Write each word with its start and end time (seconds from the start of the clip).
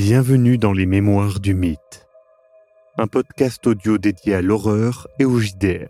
Bienvenue 0.00 0.58
dans 0.58 0.72
les 0.72 0.86
Mémoires 0.86 1.40
du 1.40 1.54
Mythe, 1.54 2.06
un 2.98 3.08
podcast 3.08 3.66
audio 3.66 3.98
dédié 3.98 4.36
à 4.36 4.42
l'horreur 4.42 5.08
et 5.18 5.24
au 5.24 5.40
JDR. 5.40 5.88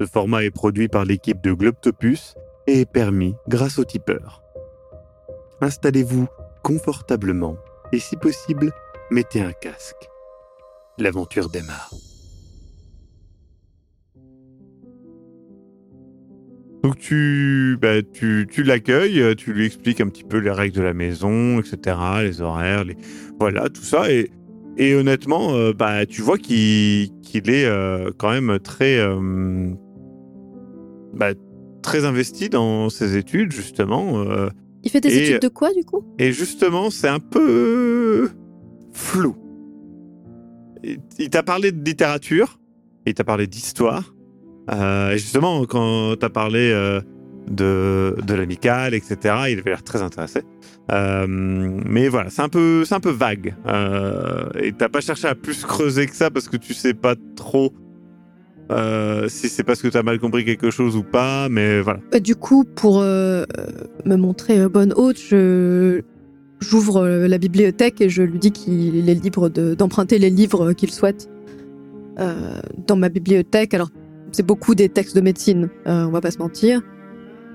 Ce 0.00 0.04
format 0.04 0.42
est 0.42 0.50
produit 0.50 0.88
par 0.88 1.04
l'équipe 1.04 1.40
de 1.40 1.52
Globtopus 1.52 2.34
et 2.66 2.80
est 2.80 2.90
permis 2.90 3.36
grâce 3.46 3.78
au 3.78 3.84
tipeur. 3.84 4.42
Installez-vous 5.60 6.26
confortablement 6.64 7.56
et 7.92 8.00
si 8.00 8.16
possible, 8.16 8.72
mettez 9.12 9.42
un 9.42 9.52
casque. 9.52 10.08
L'aventure 10.98 11.50
démarre. 11.50 11.94
Donc 16.88 16.96
tu, 17.00 17.76
bah, 17.82 18.00
tu, 18.02 18.46
tu 18.50 18.62
l'accueilles, 18.62 19.36
tu 19.36 19.52
lui 19.52 19.66
expliques 19.66 20.00
un 20.00 20.08
petit 20.08 20.24
peu 20.24 20.38
les 20.38 20.50
règles 20.50 20.74
de 20.74 20.80
la 20.80 20.94
maison, 20.94 21.60
etc., 21.60 21.96
les 22.22 22.40
horaires, 22.40 22.84
les... 22.84 22.96
voilà, 23.38 23.68
tout 23.68 23.82
ça. 23.82 24.10
Et, 24.10 24.30
et 24.78 24.94
honnêtement, 24.94 25.52
euh, 25.54 25.74
bah, 25.74 26.06
tu 26.06 26.22
vois 26.22 26.38
qu'il 26.38 27.10
est 27.34 27.66
euh, 27.66 28.10
quand 28.16 28.30
même 28.30 28.58
très, 28.60 28.96
euh, 28.98 29.70
bah, 31.12 31.32
très 31.82 32.06
investi 32.06 32.48
dans 32.48 32.88
ses 32.88 33.18
études, 33.18 33.52
justement. 33.52 34.20
euh, 34.22 34.48
Il 34.82 34.90
fait 34.90 35.02
des 35.02 35.14
Et- 35.14 35.24
études 35.28 35.42
de 35.42 35.48
quoi, 35.48 35.74
du 35.74 35.84
coup? 35.84 36.02
et 36.18 36.32
justement, 36.32 36.88
c'est 36.88 37.08
un 37.08 37.20
peu 37.20 38.30
flou. 38.94 39.36
Il 41.18 41.28
t'a 41.28 41.42
parlé 41.42 41.70
de 41.70 41.84
littérature, 41.84 42.58
il 43.04 43.12
t'a 43.12 43.24
parlé 43.24 43.46
d'histoire. 43.46 44.14
Euh, 44.70 45.12
justement, 45.12 45.64
quand 45.64 46.14
t'as 46.18 46.28
parlé 46.28 46.70
euh, 46.72 47.00
de, 47.50 48.16
de 48.26 48.34
l'amical, 48.34 48.94
etc., 48.94 49.16
il 49.50 49.58
avait 49.58 49.70
l'air 49.70 49.82
très 49.82 50.02
intéressé. 50.02 50.42
Euh, 50.92 51.26
mais 51.28 52.08
voilà, 52.08 52.30
c'est 52.30 52.42
un 52.42 52.48
peu, 52.48 52.84
c'est 52.84 52.94
un 52.94 53.00
peu 53.00 53.10
vague. 53.10 53.54
Et 54.60 54.72
t'as 54.72 54.88
pas 54.88 55.00
cherché 55.00 55.28
à 55.28 55.34
plus 55.34 55.64
creuser 55.64 56.06
que 56.06 56.14
ça 56.16 56.30
parce 56.30 56.48
que 56.48 56.56
tu 56.56 56.74
sais 56.74 56.94
pas 56.94 57.14
trop 57.36 57.72
si 59.28 59.48
c'est 59.48 59.64
parce 59.64 59.80
que 59.80 59.88
t'as 59.88 60.02
mal 60.02 60.18
compris 60.18 60.44
quelque 60.44 60.70
chose 60.70 60.96
ou 60.96 61.02
pas. 61.02 61.48
Mais 61.48 61.80
voilà. 61.80 62.00
Du 62.22 62.36
coup, 62.36 62.64
pour 62.64 63.00
me 63.00 64.16
montrer 64.16 64.68
bonne 64.68 64.92
hôte, 64.94 65.18
je 65.18 66.02
j'ouvre 66.60 67.06
la 67.06 67.38
bibliothèque 67.38 68.00
et 68.00 68.08
je 68.08 68.22
lui 68.22 68.38
dis 68.38 68.50
qu'il 68.50 69.08
est 69.08 69.14
libre 69.14 69.48
de- 69.48 69.74
d'emprunter 69.74 70.18
les 70.18 70.28
livres 70.30 70.72
qu'il 70.72 70.90
souhaite 70.90 71.30
dans 72.18 72.96
ma 72.96 73.08
bibliothèque. 73.08 73.72
Alors, 73.74 73.90
c'est 74.32 74.44
beaucoup 74.44 74.74
des 74.74 74.88
textes 74.88 75.16
de 75.16 75.20
médecine, 75.20 75.68
euh, 75.86 76.04
on 76.04 76.10
va 76.10 76.20
pas 76.20 76.30
se 76.30 76.38
mentir. 76.38 76.82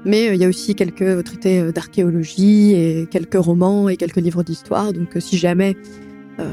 Mais 0.06 0.30
euh, 0.30 0.36
il 0.36 0.42
y 0.42 0.46
a 0.46 0.50
aussi 0.50 0.76
quelques 0.76 1.24
traités 1.24 1.62
euh, 1.62 1.72
d'archéologie 1.72 2.74
et 2.74 3.08
quelques 3.10 3.36
romans 3.36 3.90
et 3.90 3.98
quelques 3.98 4.18
livres 4.18 4.44
d'histoire. 4.44 4.94
Donc, 4.94 5.16
si 5.20 5.38
jamais 5.38 5.78
euh, 6.40 6.52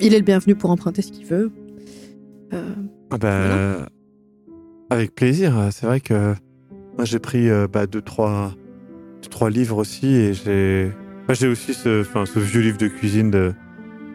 il 0.00 0.14
est 0.14 0.18
le 0.18 0.24
bienvenu 0.24 0.54
pour 0.54 0.70
emprunter 0.70 1.02
ce 1.02 1.12
qu'il 1.12 1.26
veut. 1.26 1.50
Euh, 2.52 2.74
Ah 3.10 3.18
bah, 3.18 3.88
avec 4.90 5.14
plaisir. 5.14 5.68
C'est 5.70 5.86
vrai 5.86 6.00
que 6.00 6.34
moi 6.96 7.04
j'ai 7.04 7.20
pris 7.20 7.48
bah, 7.72 7.86
deux, 7.86 8.02
trois, 8.02 8.54
deux, 9.22 9.28
trois 9.28 9.50
livres 9.50 9.78
aussi 9.78 10.08
et 10.08 10.34
j'ai 10.34 10.90
bah, 11.28 11.34
j'ai 11.34 11.46
aussi 11.46 11.74
ce, 11.74 12.04
vieux 12.40 12.60
livre 12.60 12.78
de 12.78 12.88
cuisine 12.88 13.30
de. 13.30 13.52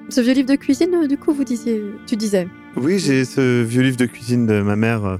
Ce 0.10 0.20
vieux 0.20 0.34
livre 0.34 0.50
de 0.50 0.56
cuisine, 0.56 1.08
du 1.08 1.18
coup, 1.18 1.34
vous 1.34 1.46
disiez, 1.46 1.82
tu 2.06 2.18
disais. 2.18 2.48
Oui, 2.78 3.00
j'ai 3.00 3.23
ce 3.26 3.64
vieux 3.64 3.81
livre 3.81 3.98
de 3.98 4.06
cuisine 4.06 4.45
de 4.45 4.62
ma 4.62 4.76
mère 4.76 5.06
euh, 5.06 5.18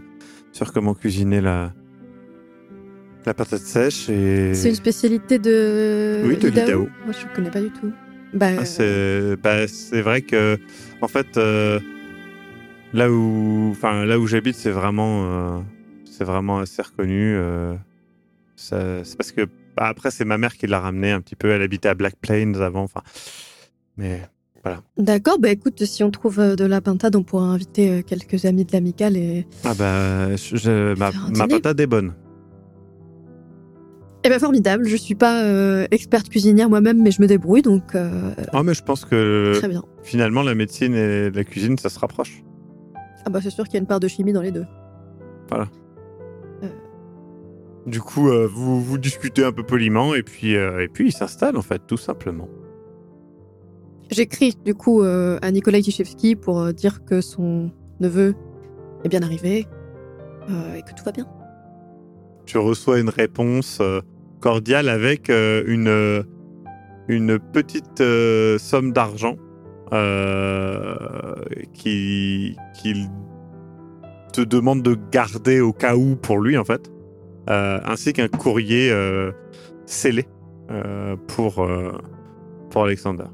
sur 0.52 0.74
comment 0.74 0.94
cuisiner 0.94 1.42
la 1.42 1.74
la 3.26 3.34
patate 3.34 3.62
sèche 3.62 4.08
et. 4.10 4.54
C'est 4.54 4.70
une 4.70 4.76
spécialité 4.76 5.40
de. 5.40 6.22
Oui, 6.26 6.38
de 6.38 6.48
l'Idaho. 6.50 6.90
Moi, 7.06 7.14
je 7.14 7.34
connais 7.36 7.50
pas 7.50 7.62
du 7.62 7.72
tout. 7.72 7.92
Bah, 8.34 8.48
Ah, 8.60 8.66
c'est 8.66 9.36
bah, 9.42 9.68
c'est 9.68 10.02
vrai 10.02 10.22
que 10.22 10.60
en 11.02 11.08
fait 11.08 11.38
euh, 11.38 11.80
là 12.94 13.10
où 13.10 13.70
enfin 13.72 14.06
là 14.06 14.20
où 14.20 14.28
j'habite 14.28 14.56
c'est 14.56 14.72
vraiment 14.72 15.24
euh, 15.26 15.60
c'est 16.04 16.26
vraiment 16.26 16.60
assez 16.60 16.82
reconnu 16.82 17.38
c'est 18.58 19.04
parce 19.18 19.32
que 19.32 19.46
bah, 19.78 19.86
après 19.88 20.12
c'est 20.12 20.26
ma 20.26 20.38
mère 20.38 20.58
qui 20.58 20.68
l'a 20.68 20.82
ramené 20.82 21.12
un 21.12 21.22
petit 21.22 21.36
peu 21.38 21.48
elle 21.50 21.62
habitait 21.62 21.88
à 21.88 21.94
Black 21.94 22.16
Plains 22.20 22.56
avant 22.60 22.84
enfin 22.84 23.04
mais 23.96 24.22
D'accord, 24.98 25.38
bah 25.40 25.50
écoute, 25.52 25.84
si 25.86 26.04
on 26.04 26.10
trouve 26.12 26.40
euh, 26.40 26.56
de 26.56 26.66
la 26.66 26.82
pintade, 26.82 27.16
on 27.16 27.24
pourra 27.24 27.46
inviter 27.46 27.90
euh, 27.92 28.02
quelques 28.02 28.46
amis 28.46 28.66
de 28.66 28.72
l'amicale 28.74 29.16
et. 29.18 29.46
ah 29.64 29.74
bah 29.78 30.36
je- 30.36 30.98
ma, 30.98 31.12
ma 31.38 31.48
patate 31.48 31.80
est 31.80 31.88
bonne 31.88 32.14
Eh 34.24 34.30
ben 34.30 34.40
formidable, 34.40 34.88
je 34.88 34.96
suis 34.96 35.14
pas 35.16 35.44
euh, 35.44 35.86
experte 35.92 36.30
cuisinière 36.30 36.68
moi-même, 36.70 37.02
mais 37.04 37.12
je 37.12 37.22
me 37.22 37.28
débrouille 37.28 37.62
donc 37.62 37.94
euh, 37.94 38.32
ah 38.54 38.64
mais 38.64 38.74
je 38.74 38.82
pense 38.84 39.06
que 39.06 39.54
très 39.60 39.68
bien. 39.68 39.84
finalement 40.02 40.42
la 40.42 40.56
médecine 40.56 40.96
et 40.96 41.30
la 41.30 41.44
cuisine 41.44 41.78
ça 41.78 41.90
se 41.90 42.00
rapproche 42.00 42.44
Ah 43.26 43.30
bah 43.30 43.40
c'est 43.44 43.52
sûr 43.52 43.66
qu'il 43.66 43.76
y 43.76 43.78
a 43.78 43.82
une 43.82 43.88
part 43.88 44.00
de 44.00 44.08
chimie 44.08 44.34
dans 44.34 44.42
les 44.42 44.52
deux. 44.52 44.66
du 47.86 48.02
coup 48.02 48.28
vous 48.52 48.82
vous 48.82 48.98
discutez 48.98 49.44
un 49.46 49.52
peu 49.52 49.62
poliment 49.64 50.16
et 50.16 50.24
puis 50.24 50.54
et 50.54 50.88
puis 50.92 51.10
il 51.10 51.12
s'installe 51.12 51.56
en 51.56 51.62
fait 51.62 51.84
tout 51.86 51.98
simplement 51.98 52.50
J'écris 54.12 54.56
du 54.64 54.76
coup 54.76 55.02
euh, 55.02 55.40
à 55.42 55.52
Nikolai 55.52 55.82
Tichevski 55.82 56.36
pour 56.36 56.62
euh, 56.62 56.72
dire 56.72 57.04
que 57.06 57.22
son 57.22 57.72
neveu 58.00 58.36
est 59.04 59.10
bien 59.10 59.22
arrivé 59.24 59.68
euh, 60.50 60.76
et 60.76 60.84
que 60.84 60.94
tout 60.96 61.04
va 61.04 61.12
bien. 61.12 61.26
tu 62.46 62.58
reçois 62.60 63.00
une 63.00 63.10
réponse 63.10 63.82
cordiale 64.40 64.90
avec 64.90 65.30
une, 65.30 66.24
une 67.08 67.40
petite 67.40 68.04
somme 68.60 68.92
d'argent 68.92 69.38
euh, 69.92 70.96
qui 71.74 72.56
qu'il 72.80 73.10
te 74.34 74.42
demande 74.42 74.84
de 74.84 74.98
garder 75.12 75.62
au 75.62 75.74
cas 75.74 75.96
où 75.96 76.16
pour 76.16 76.40
lui 76.40 76.58
en 76.58 76.66
fait, 76.66 76.92
ainsi 77.48 78.14
qu'un 78.14 78.28
courrier 78.28 78.92
scellé 79.86 80.26
pour, 81.28 81.68
pour 82.70 82.84
Alexander. 82.84 83.26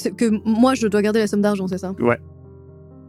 C'est 0.00 0.12
que 0.16 0.24
moi 0.48 0.74
je 0.74 0.86
dois 0.86 1.02
garder 1.02 1.18
la 1.20 1.26
somme 1.26 1.42
d'argent, 1.42 1.68
c'est 1.68 1.78
ça? 1.78 1.92
Ouais. 2.00 2.18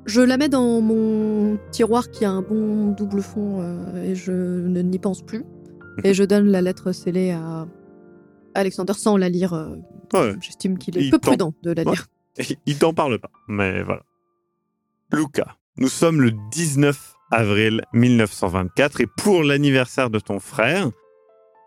Je 0.05 0.19
la 0.21 0.35
mets 0.37 0.49
dans 0.49 0.81
mon 0.81 1.57
tiroir 1.71 2.09
qui 2.11 2.25
a 2.25 2.31
un 2.31 2.41
bon 2.41 2.87
double 2.91 3.21
fond 3.21 3.61
euh, 3.61 4.03
et 4.03 4.15
je 4.15 4.31
ne 4.31 4.81
n'y 4.81 4.99
pense 4.99 5.21
plus. 5.21 5.43
Et 6.03 6.13
je 6.13 6.23
donne 6.23 6.47
la 6.47 6.61
lettre 6.61 6.91
scellée 6.91 7.31
à 7.31 7.67
Alexander 8.55 8.93
sans 8.93 9.15
la 9.17 9.29
lire. 9.29 9.53
euh, 9.53 9.75
Ouais. 10.13 10.33
J'estime 10.41 10.77
qu'il 10.77 10.97
est 10.97 11.03
Il 11.05 11.11
peu 11.11 11.19
t'en- 11.19 11.27
prudent 11.29 11.53
de 11.63 11.71
la 11.71 11.83
Ouais. 11.83 11.91
lire. 11.91 12.07
Il 12.65 12.77
t'en 12.77 12.93
parle 12.93 13.19
pas, 13.19 13.29
mais 13.47 13.83
voilà. 13.83 14.01
Luca, 15.13 15.55
nous 15.77 15.87
sommes 15.87 16.21
le 16.21 16.31
19 16.51 17.13
avril 17.31 17.81
1924 17.93 19.01
et 19.01 19.07
pour 19.17 19.43
l'anniversaire 19.43 20.09
de 20.09 20.19
ton 20.19 20.39
frère, 20.39 20.89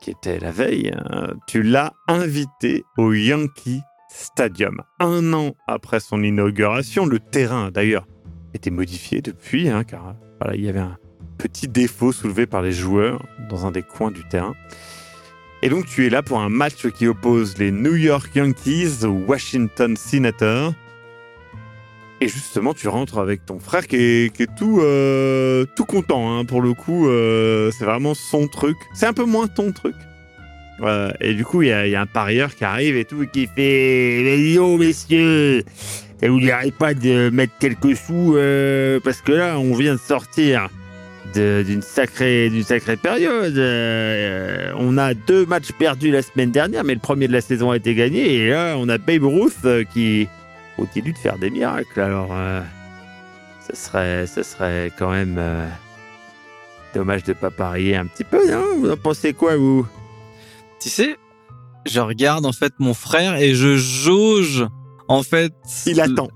qui 0.02 0.10
était 0.10 0.38
la 0.38 0.50
veille, 0.50 0.92
euh, 1.12 1.28
tu 1.46 1.62
l'as 1.62 1.92
invité 2.08 2.84
au 2.98 3.12
Yankee 3.12 3.80
Stadium. 4.16 4.80
Un 5.00 5.32
an 5.32 5.56
après 5.66 5.98
son 5.98 6.22
inauguration, 6.22 7.04
le 7.04 7.19
terrain 7.19 7.70
d'ailleurs 7.72 8.06
était 8.54 8.70
modifié 8.70 9.20
depuis, 9.20 9.69
hein, 9.69 9.82
car 9.82 10.14
voilà, 10.41 10.54
il 10.56 10.64
y 10.64 10.69
avait 10.69 10.78
un 10.78 10.97
petit 11.36 11.66
défaut 11.66 12.12
soulevé 12.12 12.47
par 12.47 12.62
les 12.62 12.70
joueurs 12.72 13.24
dans 13.50 13.66
un 13.66 13.72
des 13.72 13.82
coins 13.82 14.12
du 14.12 14.22
terrain. 14.28 14.54
Et 15.62 15.69
donc 15.69 15.86
tu 15.86 16.06
es 16.06 16.10
là 16.10 16.22
pour 16.22 16.38
un 16.41 16.48
match 16.48 16.86
qui 16.91 17.08
oppose 17.08 17.58
les 17.58 17.72
New 17.72 17.97
York 17.97 18.30
Yankees 18.36 19.04
aux 19.04 19.24
Washington 19.26 19.97
Senators. 19.97 20.74
Et 22.20 22.28
justement, 22.28 22.72
tu 22.72 22.86
rentres 22.86 23.19
avec 23.19 23.44
ton 23.44 23.58
frère 23.58 23.86
qui 23.86 23.97
est, 23.97 24.41
euh, 24.62 25.66
tout 25.76 25.84
content. 25.84 26.38
hein. 26.38 26.44
Pour 26.44 26.62
le 26.62 26.72
coup, 26.72 27.08
euh, 27.08 27.70
c'est 27.76 27.84
vraiment 27.84 28.14
son 28.14 28.47
truc. 28.47 28.77
C'est 28.94 29.06
un 29.06 29.12
peu 29.12 29.24
moins 29.24 29.48
ton 29.48 29.72
truc. 29.72 29.97
Et 31.21 31.34
du 31.34 31.44
coup, 31.44 31.62
il 31.62 31.68
y, 31.68 31.94
a 31.94 32.00
un 32.00 32.06
parieur 32.06 32.54
qui 32.54 32.65
arrive 32.65 32.97
et 32.97 33.04
tout, 33.04 33.26
qui 33.32 33.47
fait 33.47 34.22
Mais 34.24 34.54
donc, 34.54 34.80
messieurs, 34.80 35.62
ça 36.21 36.28
vous 36.28 36.41
dirait 36.41 36.71
pas 36.71 36.94
de 36.94 37.30
mettre 37.30 37.53
quelques 37.59 37.97
sous 37.97 38.36
euh, 38.36 38.98
Parce 39.03 39.21
que 39.21 39.32
là, 39.32 39.59
on 39.59 39.74
vient 39.74 39.94
de 39.94 40.00
sortir 40.00 40.68
d'une 41.34 41.82
sacrée, 41.82 42.48
d'une 42.50 42.62
sacrée 42.62 42.97
période. 42.97 43.56
Euh, 43.56 44.72
on 44.76 44.98
a 44.98 45.15
deux 45.15 45.47
matchs 45.47 45.72
perdus 45.72 46.10
la 46.10 46.22
semaine 46.22 46.50
dernière, 46.50 46.84
mais 46.84 46.94
le 46.94 47.00
premier 47.00 47.28
de 47.28 47.32
la 47.32 47.41
saison 47.41 47.70
a 47.70 47.77
été 47.77 47.94
gagné. 47.94 48.34
Et 48.34 48.50
là, 48.50 48.77
on 48.78 48.88
a 48.88 48.98
Babe 48.98 49.24
Ruth 49.24 49.56
euh, 49.65 49.84
qui 49.84 50.28
continue 50.77 51.12
de 51.12 51.18
faire 51.18 51.38
des 51.38 51.50
miracles. 51.50 52.00
Alors, 52.00 52.34
ce 53.68 53.77
serait, 53.77 54.27
serait 54.27 54.92
quand 54.98 55.10
même 55.10 55.41
dommage 56.94 57.22
de 57.24 57.32
pas 57.32 57.50
parier 57.50 57.97
un 57.97 58.06
petit 58.06 58.24
peu, 58.24 58.50
non? 58.50 58.65
Vous 58.78 58.91
en 58.91 58.97
pensez 58.97 59.32
quoi, 59.32 59.56
vous? 59.56 59.86
Tu 60.84 60.91
sais, 60.91 61.16
je 61.86 61.98
regarde 62.01 62.45
en 62.45 62.53
fait 62.53 62.75
mon 62.78 62.92
frère 62.92 63.36
et 63.36 63.54
je 63.54 63.78
jauge 63.78 64.66
en 65.09 65.22
fait. 65.22 65.51
Il 65.86 65.98
attend. 65.98 66.28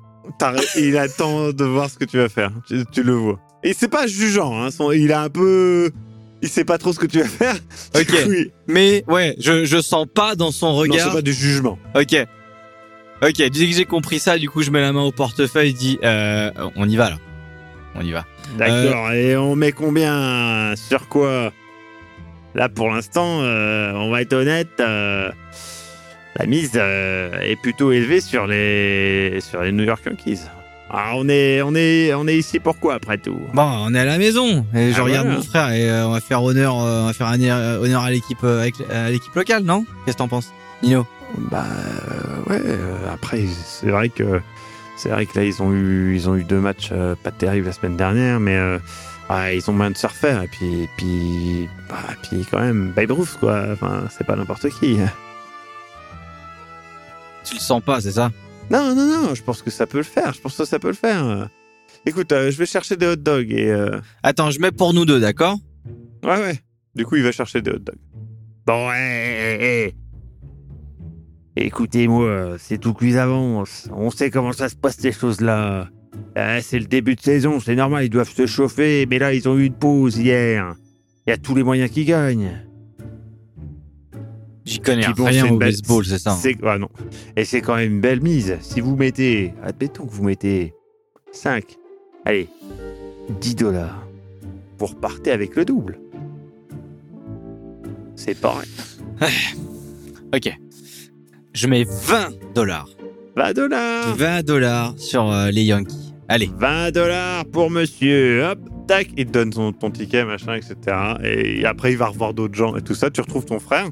Il 0.74 0.96
attend 0.96 1.50
de 1.52 1.64
voir 1.64 1.90
ce 1.90 1.98
que 1.98 2.06
tu 2.06 2.16
vas 2.16 2.30
faire. 2.30 2.50
Tu, 2.66 2.82
tu 2.90 3.02
le 3.02 3.12
vois. 3.12 3.38
Et 3.62 3.74
c'est 3.74 3.88
pas 3.88 4.06
jugeant. 4.06 4.58
Hein, 4.58 4.70
son- 4.70 4.90
il 4.90 5.12
a 5.12 5.20
un 5.20 5.28
peu, 5.28 5.90
il 6.40 6.48
sait 6.48 6.64
pas 6.64 6.78
trop 6.78 6.94
ce 6.94 6.98
que 6.98 7.04
tu 7.06 7.18
vas 7.20 7.26
faire. 7.28 7.56
Ok. 7.94 8.26
Mais 8.68 9.04
ouais, 9.06 9.36
je, 9.38 9.66
je 9.66 9.82
sens 9.82 10.06
pas 10.14 10.34
dans 10.34 10.50
son 10.50 10.68
Non, 10.72 10.76
regard. 10.78 11.08
c'est 11.08 11.12
pas 11.16 11.22
du 11.22 11.34
jugement. 11.34 11.78
Ok. 11.94 12.16
Ok, 13.22 13.34
dès 13.36 13.50
que 13.50 13.72
j'ai 13.74 13.84
compris 13.84 14.18
ça, 14.20 14.38
du 14.38 14.48
coup, 14.48 14.62
je 14.62 14.70
mets 14.70 14.80
la 14.80 14.94
main 14.94 15.02
au 15.02 15.12
portefeuille 15.12 15.70
et 15.70 15.72
dis, 15.74 15.98
euh, 16.04 16.50
on 16.74 16.88
y 16.88 16.96
va 16.96 17.10
là. 17.10 17.18
On 17.96 18.00
y 18.00 18.12
va. 18.12 18.24
D'accord. 18.56 19.12
Et 19.12 19.36
on 19.36 19.56
met 19.56 19.72
combien? 19.72 20.72
Sur 20.76 21.06
quoi? 21.08 21.52
Là, 22.58 22.68
pour 22.68 22.90
l'instant, 22.90 23.38
euh, 23.42 23.92
on 23.94 24.10
va 24.10 24.20
être 24.22 24.32
honnête. 24.32 24.80
euh, 24.80 25.30
la 26.36 26.46
mise 26.46 26.72
euh, 26.74 27.40
est 27.40 27.54
plutôt 27.54 27.92
élevée 27.92 28.20
sur 28.20 28.48
les 28.48 29.38
sur 29.40 29.62
les 29.62 29.70
New 29.70 29.84
York 29.84 30.02
Yankees. 30.04 30.40
Ah, 30.90 31.12
on 31.14 31.28
est 31.28 31.62
on 31.62 31.72
est 31.76 32.12
on 32.14 32.26
est 32.26 32.36
ici 32.36 32.58
pourquoi 32.58 32.94
après 32.94 33.16
tout? 33.18 33.38
Bon, 33.54 33.62
on 33.86 33.94
est 33.94 34.00
à 34.00 34.04
la 34.04 34.18
maison. 34.18 34.66
Et 34.74 34.90
je 34.90 35.00
Ah, 35.00 35.04
regarde 35.04 35.28
mon 35.28 35.40
frère 35.42 35.70
et 35.70 35.88
euh, 35.88 36.08
on 36.08 36.10
va 36.10 36.20
faire 36.20 36.42
honneur, 36.42 36.74
euh, 36.82 37.02
on 37.02 37.06
va 37.06 37.12
faire 37.12 37.28
un 37.28 37.40
euh, 37.40 37.78
honneur 37.78 38.02
à 38.02 38.10
l'équipe, 38.10 38.42
à 38.42 39.10
l'équipe 39.10 39.34
locale, 39.36 39.62
non? 39.62 39.84
Qu'est-ce 40.04 40.16
que 40.16 40.18
t'en 40.18 40.26
penses, 40.28 40.52
Nino? 40.82 41.06
Bah 41.52 41.64
ouais. 42.50 42.60
après, 43.12 43.42
c'est 43.64 43.90
vrai 43.90 44.08
que 44.08 44.40
c'est 44.96 45.10
vrai 45.10 45.26
que 45.26 45.38
là 45.38 45.44
ils 45.44 45.62
ont 45.62 45.72
eu 45.72 46.16
ils 46.16 46.28
ont 46.28 46.34
eu 46.34 46.42
deux 46.42 46.58
matchs 46.58 46.90
pas 47.22 47.30
terribles 47.30 47.66
la 47.66 47.72
semaine 47.72 47.96
dernière, 47.96 48.40
mais 48.40 48.58
ouais, 49.30 49.56
ils 49.56 49.70
ont 49.70 49.72
moyen 49.72 49.90
de 49.90 49.96
se 49.96 50.06
refaire 50.06 50.42
et 50.42 50.48
puis 50.48 50.82
et 50.82 50.88
puis 50.96 51.68
bah, 51.88 51.96
et 52.12 52.16
puis 52.26 52.46
quand 52.50 52.60
même 52.60 52.92
Babe 52.92 53.10
Ruth 53.12 53.36
quoi. 53.40 53.66
Enfin, 53.72 54.04
c'est 54.10 54.26
pas 54.26 54.36
n'importe 54.36 54.68
qui. 54.70 54.98
Tu 57.44 57.54
le 57.54 57.60
sens 57.60 57.82
pas, 57.82 58.00
c'est 58.00 58.12
ça? 58.12 58.30
Non, 58.70 58.94
non, 58.94 59.06
non, 59.06 59.34
je 59.34 59.42
pense 59.42 59.62
que 59.62 59.70
ça 59.70 59.86
peut 59.86 59.98
le 59.98 60.04
faire. 60.04 60.34
Je 60.34 60.40
pense 60.40 60.56
que 60.56 60.64
ça 60.64 60.78
peut 60.78 60.88
le 60.88 60.94
faire. 60.94 61.48
Écoute, 62.04 62.30
euh, 62.32 62.50
je 62.50 62.58
vais 62.58 62.66
chercher 62.66 62.96
des 62.96 63.06
hot 63.06 63.16
dogs 63.16 63.50
et. 63.50 63.70
euh, 63.70 64.00
Attends, 64.22 64.50
je 64.50 64.60
mets 64.60 64.70
pour 64.72 64.92
nous 64.92 65.04
deux, 65.06 65.20
d'accord? 65.20 65.56
Ouais, 66.22 66.38
ouais. 66.38 66.58
Du 66.94 67.06
coup, 67.06 67.16
il 67.16 67.22
va 67.22 67.32
chercher 67.32 67.62
des 67.62 67.70
hot 67.70 67.78
dogs. 67.78 67.96
Bon, 68.66 68.88
ouais, 68.88 69.94
Écoutez-moi, 71.56 72.56
c'est 72.58 72.78
tout 72.78 72.92
cuit 72.94 73.16
avance. 73.16 73.88
On 73.92 74.10
sait 74.10 74.30
comment 74.30 74.52
ça 74.52 74.68
se 74.68 74.76
passe, 74.76 74.96
ces 74.98 75.10
choses-là. 75.12 75.88
Euh, 76.36 76.60
c'est 76.62 76.78
le 76.78 76.86
début 76.86 77.14
de 77.14 77.20
saison, 77.20 77.58
c'est 77.60 77.74
normal, 77.74 78.04
ils 78.04 78.10
doivent 78.10 78.30
se 78.30 78.46
chauffer, 78.46 79.06
mais 79.10 79.18
là, 79.18 79.32
ils 79.34 79.48
ont 79.48 79.56
eu 79.58 79.64
une 79.66 79.74
pause 79.74 80.18
hier. 80.18 80.74
Il 81.26 81.30
y 81.30 81.32
a 81.32 81.36
tous 81.36 81.54
les 81.54 81.62
moyens 81.64 81.90
qui 81.90 82.04
gagnent. 82.04 82.62
J'y 84.64 84.80
connais 84.80 85.06
bon, 85.16 85.24
rien 85.24 85.46
au 85.46 85.56
belle- 85.56 85.70
baseball, 85.70 86.04
c'est 86.04 86.18
ça 86.18 86.32
hein. 86.32 86.38
C'est 86.40 86.56
ah 86.62 86.78
non. 86.78 86.88
Et 87.36 87.44
c'est 87.44 87.60
quand 87.62 87.76
même 87.76 87.92
une 87.94 88.00
belle 88.00 88.20
mise. 88.20 88.56
Si 88.60 88.80
vous 88.80 88.96
mettez, 88.96 89.54
admettons 89.62 90.06
que 90.06 90.12
vous 90.12 90.24
mettez 90.24 90.74
5, 91.32 91.64
allez, 92.26 92.48
10 93.40 93.54
dollars, 93.54 94.06
vous 94.78 94.86
repartez 94.86 95.30
avec 95.32 95.56
le 95.56 95.64
double. 95.64 95.98
C'est 98.14 98.38
pareil. 98.38 98.68
Ok. 100.34 100.52
Je 101.54 101.66
mets 101.66 101.84
20 101.84 102.28
dollars. 102.54 102.88
20 103.36 103.52
dollars 103.54 104.16
20 104.16 104.44
dollars 104.44 104.94
sur 104.98 105.30
euh, 105.32 105.50
les 105.50 105.62
Yankees. 105.64 106.07
Allez. 106.28 106.50
20 106.56 106.90
dollars 106.92 107.44
pour 107.46 107.70
monsieur. 107.70 108.44
Hop, 108.44 108.58
tac, 108.86 109.08
il 109.16 109.26
te 109.26 109.30
donne 109.32 109.52
son, 109.52 109.72
ton 109.72 109.90
ticket, 109.90 110.24
machin, 110.24 110.54
etc. 110.54 110.74
Et 111.24 111.64
après, 111.64 111.92
il 111.92 111.98
va 111.98 112.06
revoir 112.08 112.34
d'autres 112.34 112.54
gens 112.54 112.76
et 112.76 112.82
tout 112.82 112.94
ça. 112.94 113.10
Tu 113.10 113.20
retrouves 113.20 113.46
ton 113.46 113.58
frère. 113.58 113.88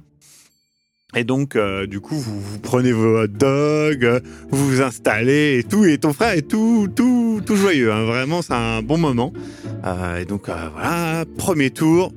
Et 1.14 1.24
donc, 1.24 1.56
euh, 1.56 1.86
du 1.86 2.00
coup, 2.00 2.16
vous, 2.16 2.38
vous 2.40 2.58
prenez 2.58 2.92
vos 2.92 3.22
hot 3.22 3.26
dogs, 3.28 4.22
vous 4.50 4.66
vous 4.68 4.82
installez 4.82 5.58
et 5.58 5.64
tout. 5.64 5.84
Et 5.86 5.96
ton 5.96 6.12
frère 6.12 6.32
est 6.36 6.42
tout, 6.46 6.88
tout, 6.94 7.40
tout 7.46 7.56
joyeux. 7.56 7.90
hein. 7.92 8.04
Vraiment, 8.04 8.42
c'est 8.42 8.52
un 8.52 8.82
bon 8.82 8.98
moment. 8.98 9.32
Euh, 9.86 10.18
et 10.18 10.24
donc, 10.26 10.48
euh, 10.50 10.68
voilà, 10.74 11.24
premier 11.38 11.70
tour, 11.70 12.12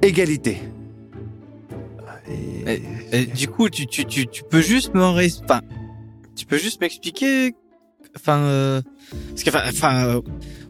égalité. 0.00 0.58
Et- 2.66 2.82
Et 3.12 3.24
du 3.26 3.48
coup, 3.48 3.68
tu, 3.68 3.86
tu, 3.86 4.04
tu, 4.04 4.26
tu 4.26 4.42
peux 4.44 4.60
juste 4.60 4.94
me 4.94 5.02
enfin, 5.02 5.60
tu 6.36 6.44
peux 6.46 6.58
juste 6.58 6.80
m'expliquer, 6.80 7.54
enfin, 8.16 8.38
euh, 8.38 8.82
parce 9.30 9.42
que, 9.42 9.50
enfin, 9.68 10.06
euh, 10.06 10.20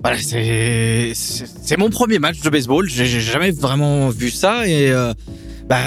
voilà, 0.02 0.16
c'est, 0.18 1.76
mon 1.78 1.90
premier 1.90 2.18
match 2.18 2.40
de 2.40 2.50
baseball. 2.50 2.88
J'ai 2.88 3.06
jamais 3.20 3.50
vraiment 3.50 4.08
vu 4.10 4.30
ça 4.30 4.66
et, 4.68 4.90
euh, 4.90 5.12
bah, 5.68 5.78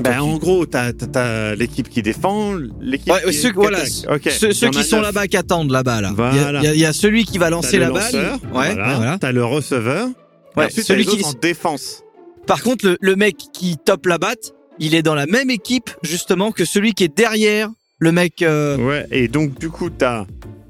Ben, 0.00 0.20
en 0.20 0.36
gros, 0.38 0.66
t'as 0.66 0.92
t'as 0.92 1.54
l'équipe 1.54 1.88
qui 1.88 2.02
défend, 2.02 2.54
l'équipe 2.80 3.12
Ouais, 3.12 3.22
qui, 3.26 3.32
ceux- 3.34 3.48
qui 3.50 3.54
voilà, 3.54 3.84
ceux, 3.84 4.70
qui 4.70 4.84
sont 4.84 5.00
là-bas, 5.00 5.26
qui 5.28 5.36
attendent 5.36 5.70
là-bas, 5.70 6.00
là. 6.00 6.12
Il 6.16 6.36
y 6.36 6.38
a- 6.38 6.42
Voilà. 6.42 6.60
Il 6.60 6.64
y, 6.64 6.68
a- 6.68 6.74
il 6.74 6.80
y 6.80 6.84
a 6.86 6.92
celui 6.92 7.24
qui 7.24 7.38
va 7.38 7.50
lancer 7.50 7.78
la 7.78 7.88
le 7.88 7.94
balle. 7.94 8.14
Ouais, 8.52 8.74
voilà. 8.74 9.18
T'as 9.20 9.32
le 9.32 9.44
receveur. 9.44 10.08
Ouais, 10.56 10.66
ensuite, 10.66 10.86
celui 10.86 11.04
qui- 11.04 11.16
autres 11.18 11.28
en 11.28 11.32
défense. 11.32 12.02
Par 12.46 12.62
contre, 12.62 12.86
le, 12.86 12.98
le 13.00 13.16
mec 13.16 13.36
qui 13.52 13.76
top 13.76 14.06
la 14.06 14.18
batte, 14.18 14.52
il 14.78 14.94
est 14.94 15.02
dans 15.02 15.14
la 15.16 15.26
même 15.26 15.50
équipe, 15.50 15.90
justement, 16.02 16.52
que 16.52 16.64
celui 16.64 16.92
qui 16.94 17.02
est 17.04 17.16
derrière 17.16 17.70
le 17.98 18.12
mec, 18.12 18.42
euh, 18.42 18.76
Ouais. 18.76 19.06
Et 19.10 19.28
donc, 19.28 19.58
du 19.58 19.70
coup, 19.70 19.90
t'as 19.90 20.24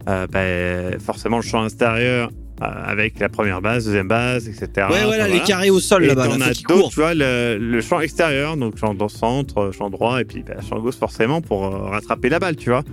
euh, 0.09 0.26
ben, 0.31 0.99
forcément 1.00 1.37
le 1.37 1.43
champ 1.43 1.65
extérieur 1.65 2.31
euh, 2.62 2.67
avec 2.67 3.19
la 3.19 3.29
première 3.29 3.61
base, 3.62 3.87
deuxième 3.87 4.09
base, 4.09 4.49
etc. 4.49 4.87
ouais, 4.91 5.05
voilà, 5.05 5.25
Enfin, 5.25 5.32
les 5.35 5.41
carrés 5.41 5.71
au 5.71 5.81
sol 5.81 6.05
là-bas. 6.05 6.29
là, 6.29 6.47
faut 6.47 6.50
qu'il 6.53 6.67
d'autres, 6.67 6.88
tu 6.91 7.00
vois, 7.00 7.15
le, 7.15 7.59
le 7.59 7.81
champ 7.81 8.00
extérieur, 8.00 8.56
donc 8.56 8.76
champ 8.79 8.94
dans 8.94 9.09
centre, 9.09 9.73
champ 9.76 9.91
droit, 9.91 10.21
et 10.21 10.25
puis 10.25 10.43
ben, 10.47 10.56
champ 10.69 10.79
gauche 10.79 10.97
forcément 10.97 11.41
pour 11.41 11.62
rattraper 11.71 12.29
la 12.29 12.38
balle, 12.38 12.56
tu 12.56 12.71
vois. 12.71 12.85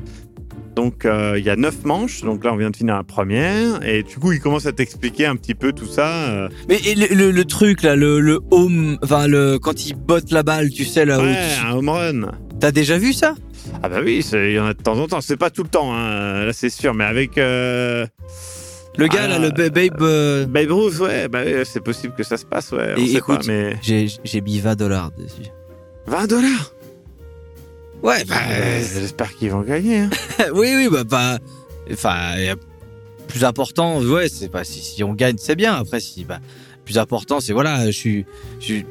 Donc 0.75 1.04
euh, 1.04 1.36
il 1.38 1.44
y 1.44 1.50
a 1.50 1.57
neuf 1.57 1.83
manches, 1.83 2.22
donc 2.22 2.45
là 2.45 2.54
on 2.54 2.56
vient 2.56 2.69
de 2.72 2.75
finir 2.78 2.95
la 2.95 3.04
première, 3.04 3.86
et 3.86 4.04
du 4.04 4.16
coup 4.16 4.31
il 4.31 4.39
commence 4.39 4.66
à 4.66 4.72
t'expliquer 4.72 5.25
un 5.25 5.36
petit 5.36 5.54
peu 5.54 5.74
tout 5.74 5.86
ça. 5.86 6.30
euh, 6.30 6.48
Mais 6.69 6.78
et 6.86 6.95
le, 6.95 7.07
le, 7.13 7.31
le 7.31 7.45
truc 7.45 7.83
là, 7.83 7.98
le, 7.98 8.22
le 8.22 8.39
home, 8.51 8.98
enfin 9.04 9.28
le 9.28 9.60
quand 9.60 9.86
il 9.86 9.95
botte 9.95 10.31
la 10.31 10.44
balle, 10.44 10.69
tu 10.69 10.86
sais 10.86 11.04
là 11.04 11.19
où 11.19 11.24
ouais, 11.24 11.36
tu- 11.60 11.68
un 11.68 11.74
home 11.75 11.89
run. 11.89 12.31
t'as 12.62 12.72
déjà 12.72 12.98
vu 12.98 13.12
ça? 13.12 13.36
Ah 13.83 13.89
bah 13.89 13.99
oui, 14.03 14.25
il 14.33 14.51
y 14.51 14.59
en 14.59 14.65
a 14.65 14.73
de 14.73 14.81
temps 14.81 14.97
en 14.97 15.07
temps, 15.07 15.21
c'est 15.21 15.37
pas 15.37 15.49
tout 15.49 15.63
le 15.63 15.69
temps, 15.69 15.93
hein, 15.93 16.45
là 16.45 16.53
c'est 16.53 16.69
sûr, 16.69 16.93
mais 16.93 17.03
avec 17.05 17.37
euh, 17.37 18.05
Le 18.97 19.07
gars 19.07 19.21
Ah, 19.23 19.27
là, 19.27 19.39
le 19.39 19.49
ba- 19.51 19.69
Babe, 19.69 20.01
euh, 20.01 20.45
Babe 20.45 20.71
Ruth, 20.71 20.99
ouais, 20.99 21.27
bah 21.27 21.41
c'est 21.65 21.81
possible 21.83 22.13
que 22.15 22.23
ça 22.23 22.37
se 22.37 22.45
passe, 22.45 22.71
ouais, 22.71 22.93
on 22.97 23.01
Et 23.01 23.07
sait 23.07 23.17
écoute- 23.17 23.37
pas, 23.39 23.47
mais 23.47 23.75
j'ai 23.81 24.41
mis 24.41 24.59
20 24.59 24.75
dollars 24.75 25.11
dessus. 25.17 25.49
20 26.07 26.27
dollars? 26.27 26.73
Ouais, 28.03 28.23
bah, 28.25 28.35
J'espère 28.79 29.35
qu'ils 29.35 29.51
vont 29.51 29.61
gagner. 29.61 29.99
hein. 29.99 30.09
oui, 30.53 30.73
oui, 30.75 30.87
bah 30.91 31.05
pas, 31.05 31.37
enfin, 31.91 32.33
plus 33.27 33.43
important, 33.45 34.01
ouais, 34.01 34.27
c'est 34.27 34.49
pas 34.49 34.63
si, 34.63 34.79
si 34.81 35.03
on 35.03 35.13
gagne, 35.13 35.37
c'est 35.37 35.55
bien. 35.55 35.75
Après, 35.75 35.99
si, 35.99 36.25
bah, 36.25 36.39
plus 36.83 36.97
important, 36.97 37.39
c'est 37.39 37.53
voilà, 37.53 37.85
je 37.85 37.91
suis, 37.91 38.25
je 38.59 38.65
suis 38.65 38.85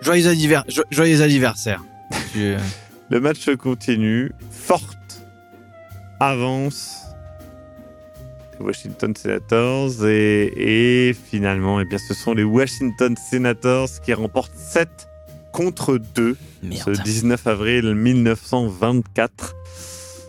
joyeux 0.00 0.26
anniversaire, 0.28 0.64
jo- 0.74 0.84
joyeux 0.90 1.20
anniversaire. 1.22 1.82
Le 3.10 3.20
match 3.20 3.48
continue. 3.56 4.32
Forte 4.50 4.96
avance 6.20 7.02
les 8.58 8.64
Washington 8.66 9.14
Senators 9.16 10.06
et, 10.06 11.08
et 11.08 11.12
finalement, 11.14 11.80
eh 11.80 11.84
bien, 11.84 11.98
ce 11.98 12.14
sont 12.14 12.34
les 12.34 12.44
Washington 12.44 13.16
Senators 13.16 13.88
qui 14.04 14.12
remportent 14.14 14.54
7 14.54 14.88
contre 15.52 15.96
2 16.14 16.36
ce 16.62 16.66
Merde. 16.66 17.02
19 17.02 17.46
avril 17.46 17.94
1924. 17.94 19.56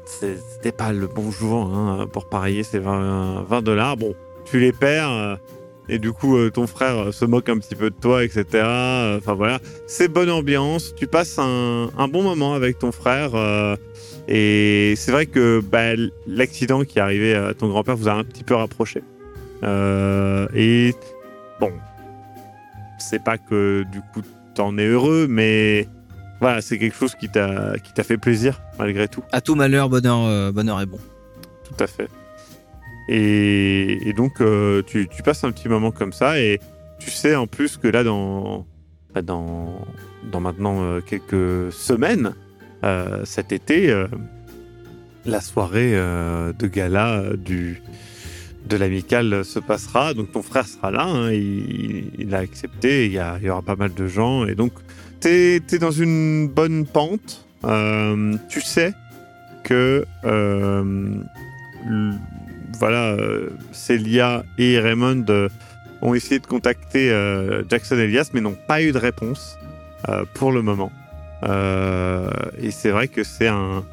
C'est- 0.05 0.38
C'était 0.53 0.71
pas 0.71 0.91
le 0.93 1.07
bon 1.07 1.29
jour 1.31 1.65
hein, 1.75 2.07
pour 2.11 2.29
parier 2.29 2.63
ces 2.63 2.79
20 2.79 3.43
20 3.43 3.61
dollars. 3.61 3.97
Bon, 3.97 4.13
tu 4.45 4.59
les 4.59 4.71
perds 4.71 5.09
euh, 5.11 5.35
et 5.91 6.00
du 6.00 6.12
coup 6.12 6.38
euh, 6.38 6.50
ton 6.50 6.65
frère 6.65 6.98
euh, 6.98 7.12
se 7.12 7.25
moque 7.25 7.50
un 7.50 7.57
petit 7.60 7.75
peu 7.75 7.89
de 7.91 7.95
toi, 7.95 8.24
etc. 8.24 8.45
Euh, 8.55 9.17
Enfin 9.17 9.33
voilà, 9.33 9.60
c'est 9.86 10.07
bonne 10.07 10.31
ambiance. 10.31 10.95
Tu 10.95 11.05
passes 11.05 11.38
un, 11.38 11.89
un 11.98 12.07
bon 12.07 12.24
moment 12.24 12.53
avec 12.55 12.79
ton 12.79 12.91
frère 12.91 13.31
et 14.27 14.93
c'est 14.95 15.12
vrai 15.12 15.25
que 15.25 15.62
bah, 15.62 15.93
l'accident 16.25 16.83
qui 16.83 17.00
est 17.00 17.01
arrivé 17.01 17.36
à 17.36 17.53
ton 17.53 17.67
grand-père 17.67 17.98
vous 17.98 18.07
a 18.07 18.13
un 18.13 18.24
petit 18.24 18.43
peu 18.43 18.55
rapproché. 18.55 19.03
Euh, 19.63 20.48
et 20.55 20.95
bon, 21.60 21.71
c'est 23.00 23.24
pas 23.24 23.38
que 23.38 23.83
du 23.91 24.00
coup 24.13 24.21
t'en 24.55 24.77
es 24.77 24.86
heureux, 24.86 25.27
mais 25.29 25.88
voilà, 26.39 26.62
c'est 26.62 26.77
quelque 26.79 26.95
chose 26.95 27.15
qui 27.15 27.29
t'a 27.29 27.74
qui 27.83 27.93
t'a 27.93 28.03
fait 28.03 28.17
plaisir 28.17 28.62
malgré 28.79 29.07
tout. 29.07 29.24
À 29.31 29.41
tout 29.41 29.55
malheur, 29.55 29.89
bonheur, 29.89 30.25
euh, 30.25 30.51
bonheur 30.51 30.79
est 30.81 30.86
bon. 30.86 31.00
Tout 31.63 31.83
à 31.83 31.88
fait. 31.88 32.07
Et, 33.08 34.13
donc, 34.15 34.41
euh, 34.41 34.81
tu, 34.84 35.08
passes 35.24 35.43
un 35.43 35.51
petit 35.51 35.70
moment 35.70 35.91
comme 35.91 36.13
ça, 36.13 36.39
et 36.39 36.60
tu 37.00 37.10
sais 37.10 37.36
en 37.36 37.48
plus 37.48 37.77
que 37.77 37.88
là, 37.88 38.03
dans, 38.03 38.65
bah, 39.13 39.22
dans, 39.22 39.86
dans 40.31 40.39
maintenant 40.39 40.81
euh, 40.81 41.01
quelques 41.01 41.72
semaines, 41.74 42.34
euh, 42.84 43.25
cet 43.25 43.51
été, 43.51 43.93
la 45.25 45.41
soirée 45.41 45.91
de 45.91 46.67
gala 46.67 47.24
du, 47.38 47.81
de 48.67 48.77
l'amicale 48.77 49.46
se 49.46 49.60
passera. 49.60 50.13
Donc, 50.13 50.31
ton 50.31 50.41
frère 50.41 50.67
sera 50.67 50.91
là, 50.91 51.05
hein, 51.05 51.31
il, 51.31 52.34
a 52.34 52.39
accepté, 52.39 53.08
il 53.08 53.13
y, 53.13 53.50
aura 53.50 53.62
pas 53.62 53.75
mal 53.75 53.93
de 53.93 54.08
gens, 54.08 54.46
et 54.46 54.55
donc, 54.55 54.74
tu 55.20 55.27
es, 55.27 55.60
dans 55.79 55.91
une 55.91 56.48
bonne 56.48 56.86
pente. 56.86 57.46
Tu 58.50 58.62
sais 58.62 58.93
que 59.63 60.05
voilà, 62.81 63.11
euh, 63.11 63.50
Célia 63.71 64.43
et 64.57 64.79
Raymond 64.79 65.25
euh, 65.29 65.50
ont 66.01 66.15
essayé 66.15 66.39
de 66.39 66.47
contacter 66.47 67.11
euh, 67.11 67.63
Jackson 67.69 67.97
Elias, 67.97 68.31
mais 68.33 68.41
n'ont 68.41 68.57
pas 68.67 68.81
eu 68.81 68.91
de 68.91 68.97
réponse 68.97 69.57
pour 70.33 70.51
le 70.51 70.63
moment. 70.63 70.91
Et 71.43 72.71
c'est 72.71 72.89
vrai 72.89 73.07
que 73.07 73.23
c'est 73.23 73.47
un. 73.47 73.85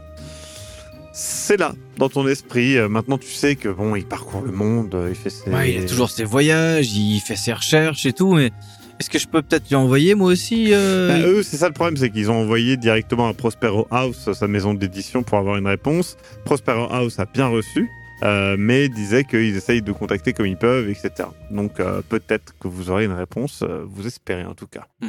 C'est 1.13 1.59
là, 1.59 1.75
dans 1.99 2.09
ton 2.09 2.27
esprit. 2.27 2.77
Maintenant, 2.89 3.19
tu 3.19 3.29
sais 3.29 3.57
que 3.57 3.69
bon, 3.69 3.95
il 3.95 4.07
parcourt 4.07 4.41
le 4.41 4.53
monde, 4.53 4.97
il 5.09 5.15
fait 5.15 5.31
ses. 5.31 5.51
Ouais, 5.51 5.75
il 5.75 5.85
a 5.85 5.87
toujours 5.87 6.09
ses 6.09 6.25
voyages, 6.25 6.91
il 6.95 7.21
fait 7.21 7.37
ses 7.37 7.53
recherches 7.53 8.07
et 8.07 8.15
tout, 8.15 8.33
mais 8.33 8.53
est-ce 8.99 9.11
que 9.11 9.19
je 9.19 9.29
peux 9.29 9.43
peut-être 9.43 9.69
lui 9.69 9.77
envoyer 9.77 10.15
moi 10.17 10.29
aussi 10.29 10.71
euh, 10.73 11.09
Bah, 11.09 11.29
eux, 11.29 11.43
c'est 11.45 11.57
ça 11.57 11.69
le 11.69 11.73
problème, 11.73 11.97
c'est 11.97 12.11
qu'ils 12.11 12.31
ont 12.31 12.41
envoyé 12.41 12.77
directement 12.77 13.29
à 13.29 13.33
Prospero 13.33 13.87
House, 13.91 14.33
sa 14.33 14.49
maison 14.49 14.75
d'édition, 14.75 15.23
pour 15.23 15.39
avoir 15.39 15.57
une 15.57 15.69
réponse. 15.69 16.17
Prospero 16.45 16.93
House 16.93 17.19
a 17.21 17.27
bien 17.27 17.47
reçu, 17.47 17.89
euh, 18.23 18.57
mais 18.59 18.89
disait 18.89 19.25
qu'ils 19.25 19.57
essayent 19.57 19.83
de 19.83 19.93
contacter 19.93 20.33
comme 20.33 20.47
ils 20.47 20.57
peuvent, 20.57 20.89
etc. 20.89 21.29
Donc 21.51 21.79
euh, 21.79 22.03
peut-être 22.09 22.55
que 22.59 22.67
vous 22.67 22.91
aurez 22.91 23.05
une 23.05 23.13
réponse, 23.13 23.63
euh, 23.63 23.85
vous 23.87 24.07
espérez 24.07 24.45
en 24.45 24.55
tout 24.55 24.67
cas. 24.67 24.87
Hmm. 25.01 25.09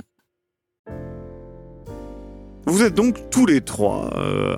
Vous 2.66 2.84
êtes 2.84 2.94
donc 2.94 3.32
tous 3.32 3.48
les 3.48 3.62
trois 3.62 4.12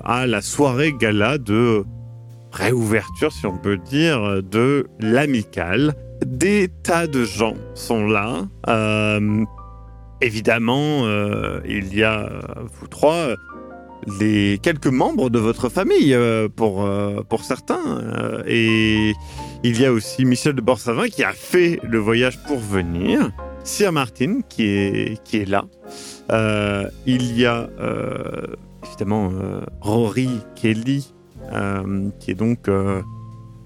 à 0.04 0.26
la 0.26 0.42
soirée 0.42 0.92
gala 0.92 1.38
de 1.38 1.82
réouverture, 2.50 3.32
si 3.32 3.46
on 3.46 3.56
peut 3.56 3.78
dire, 3.78 4.42
de 4.42 4.86
l'amicale. 5.00 5.94
Des 6.26 6.68
tas 6.68 7.06
de 7.06 7.24
gens 7.24 7.54
sont 7.74 8.06
là. 8.06 8.48
Évidemment, 10.20 11.06
il 11.64 11.94
y 11.94 12.02
a, 12.02 12.28
vous 12.74 12.86
trois, 12.86 13.34
les 14.06 14.58
quelques 14.62 14.86
membres 14.86 15.30
de 15.30 15.38
votre 15.38 15.68
famille, 15.68 16.14
euh, 16.14 16.48
pour, 16.48 16.84
euh, 16.84 17.22
pour 17.28 17.44
certains. 17.44 18.00
Euh, 18.00 18.42
et 18.46 19.12
il 19.62 19.80
y 19.80 19.86
a 19.86 19.92
aussi 19.92 20.24
Michel 20.24 20.54
de 20.54 20.60
Borsavin 20.60 21.08
qui 21.08 21.24
a 21.24 21.32
fait 21.32 21.80
le 21.82 21.98
voyage 21.98 22.38
pour 22.46 22.58
venir. 22.58 23.30
Sir 23.64 23.92
Martin 23.92 24.40
qui 24.48 24.64
est, 24.64 25.22
qui 25.22 25.38
est 25.38 25.48
là. 25.48 25.64
Il 27.06 27.38
y 27.38 27.46
a 27.46 27.68
évidemment 28.84 29.30
Rory 29.80 30.30
Kelly, 30.56 31.12
qui 32.18 32.30
est 32.30 32.34
donc 32.34 32.68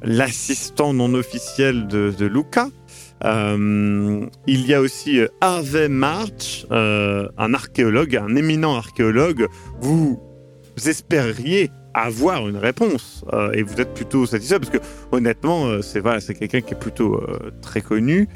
l'assistant 0.02 0.92
non 0.92 1.14
officiel 1.14 1.86
de, 1.86 2.26
Luca. 2.26 2.68
Il 3.24 4.66
y 4.66 4.74
a 4.74 4.82
aussi 4.82 5.20
Harvey 5.40 5.88
March, 5.88 6.66
un 6.70 7.54
archéologue, 7.54 8.16
un 8.16 8.36
éminent 8.36 8.74
archéologue. 8.74 9.46
Vous 9.80 10.25
espériez 10.84 11.70
avoir 11.96 12.46
une 12.46 12.58
réponse 12.58 13.24
euh, 13.32 13.50
et 13.52 13.62
vous 13.62 13.80
êtes 13.80 13.94
plutôt 13.94 14.26
satisfait 14.26 14.60
parce 14.60 14.70
que 14.70 14.78
honnêtement, 15.12 15.66
euh, 15.66 15.80
c'est 15.80 16.02
quelqu'un 16.34 16.60
qui 16.60 16.74
est 16.74 16.78
plutôt 16.78 17.14
euh, 17.14 17.50
très 17.62 17.80
connu. 17.80 18.28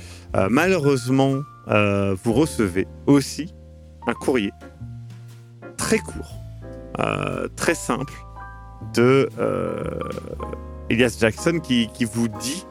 Malheureusement, 0.49 1.41
vous 1.67 2.33
recevez 2.33 2.87
aussi 3.07 3.53
un 4.07 4.15
courrier 4.15 4.53
très 5.77 5.99
court, 5.99 6.39
très 7.57 7.75
simple 7.75 8.13
de 8.95 9.29
Elias 10.89 11.17
Jackson 11.19 11.59
qui, 11.59 11.89
vous 12.05 12.29
dit 12.29 12.65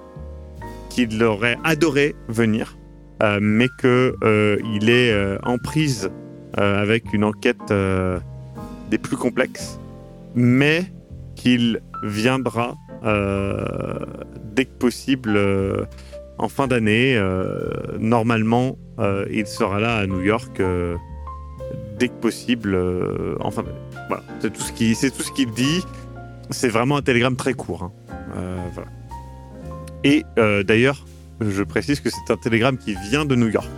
qu'il 0.89 1.21
aurait 1.21 1.57
adoré 1.65 2.15
venir, 2.29 2.77
mais 3.41 3.67
que 3.77 4.15
il 4.63 4.89
est 4.89 5.37
en 5.43 5.57
prise 5.57 6.09
avec 6.53 7.11
une 7.11 7.25
enquête 7.25 7.73
des 8.89 8.97
plus 8.97 9.17
complexes, 9.17 9.79
mais 10.35 10.85
qu'il 11.35 11.81
viendra 12.03 12.75
euh, 13.03 13.99
dès 14.53 14.65
que 14.65 14.73
possible 14.77 15.35
euh, 15.37 15.85
en 16.37 16.49
fin 16.49 16.67
d'année. 16.67 17.15
Euh, 17.15 17.97
normalement, 17.99 18.77
il 19.31 19.47
sera 19.47 19.79
là 19.79 19.95
à 19.95 20.07
New 20.07 20.21
York 20.21 20.61
dès 21.97 22.09
que 22.09 22.19
possible 22.19 22.77
en 23.39 23.49
fin 23.49 23.63
d'année. 23.63 23.77
Voilà, 24.09 24.23
c'est 24.41 24.51
tout 24.51 24.61
ce 24.61 24.73
qui, 24.73 24.93
c'est 24.93 25.11
tout 25.11 25.21
ce 25.21 25.31
qu'il 25.31 25.51
dit. 25.51 25.81
C'est 26.49 26.67
vraiment 26.67 26.97
un 26.97 27.01
télégramme 27.01 27.37
très 27.37 27.53
court. 27.53 27.83
hein. 27.83 27.91
Et 30.03 30.25
d'ailleurs, 30.35 31.05
je 31.39 31.63
précise 31.63 32.01
que 32.01 32.09
c'est 32.09 32.33
un 32.33 32.35
télégramme 32.35 32.77
qui 32.77 32.93
vient 33.09 33.23
de 33.23 33.35
New 33.35 33.47
York, 33.47 33.69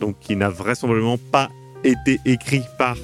donc 0.00 0.18
qui 0.18 0.34
n'a 0.34 0.48
vraisemblablement 0.48 1.18
pas 1.30 1.48
été 1.84 2.18
écrit 2.24 2.62
par 2.76 2.96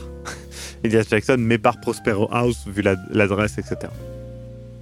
Elias 0.84 1.06
Jackson, 1.10 1.36
mais 1.38 1.58
par 1.58 1.80
Prospero 1.80 2.28
House, 2.32 2.64
vu 2.66 2.82
la- 2.82 2.96
l'adresse, 3.10 3.58
etc. 3.58 3.76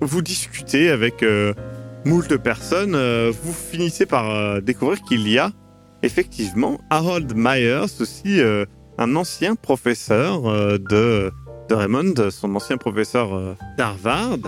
Vous 0.01 0.23
discutez 0.23 0.91
avec 0.91 1.23
euh, 1.23 1.53
moult 2.05 2.37
personnes, 2.37 2.95
euh, 2.95 3.33
vous 3.43 3.53
finissez 3.53 4.07
par 4.07 4.31
euh, 4.31 4.61
découvrir 4.61 5.01
qu'il 5.03 5.29
y 5.29 5.39
a 5.39 5.51
effectivement 6.03 6.81
Harold 6.91 7.33
Myers, 7.35 7.87
aussi 8.01 8.41
euh, 8.41 8.65
un 8.99 9.17
ancien 9.17 9.57
professeur 9.57 10.43
de, 10.79 11.33
de 11.69 11.75
Raymond, 11.75 12.15
son 12.31 12.55
ancien 12.55 12.77
professeur 12.77 13.57
d'Harvard. 13.77 14.39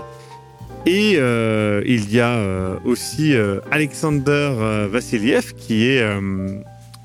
Et 0.85 1.11
il 1.13 2.11
y 2.11 2.19
a 2.19 2.39
aussi 2.85 3.33
Alexander 3.71 4.87
Vassiliev 4.91 5.53
qui 5.53 5.87
est 5.87 6.03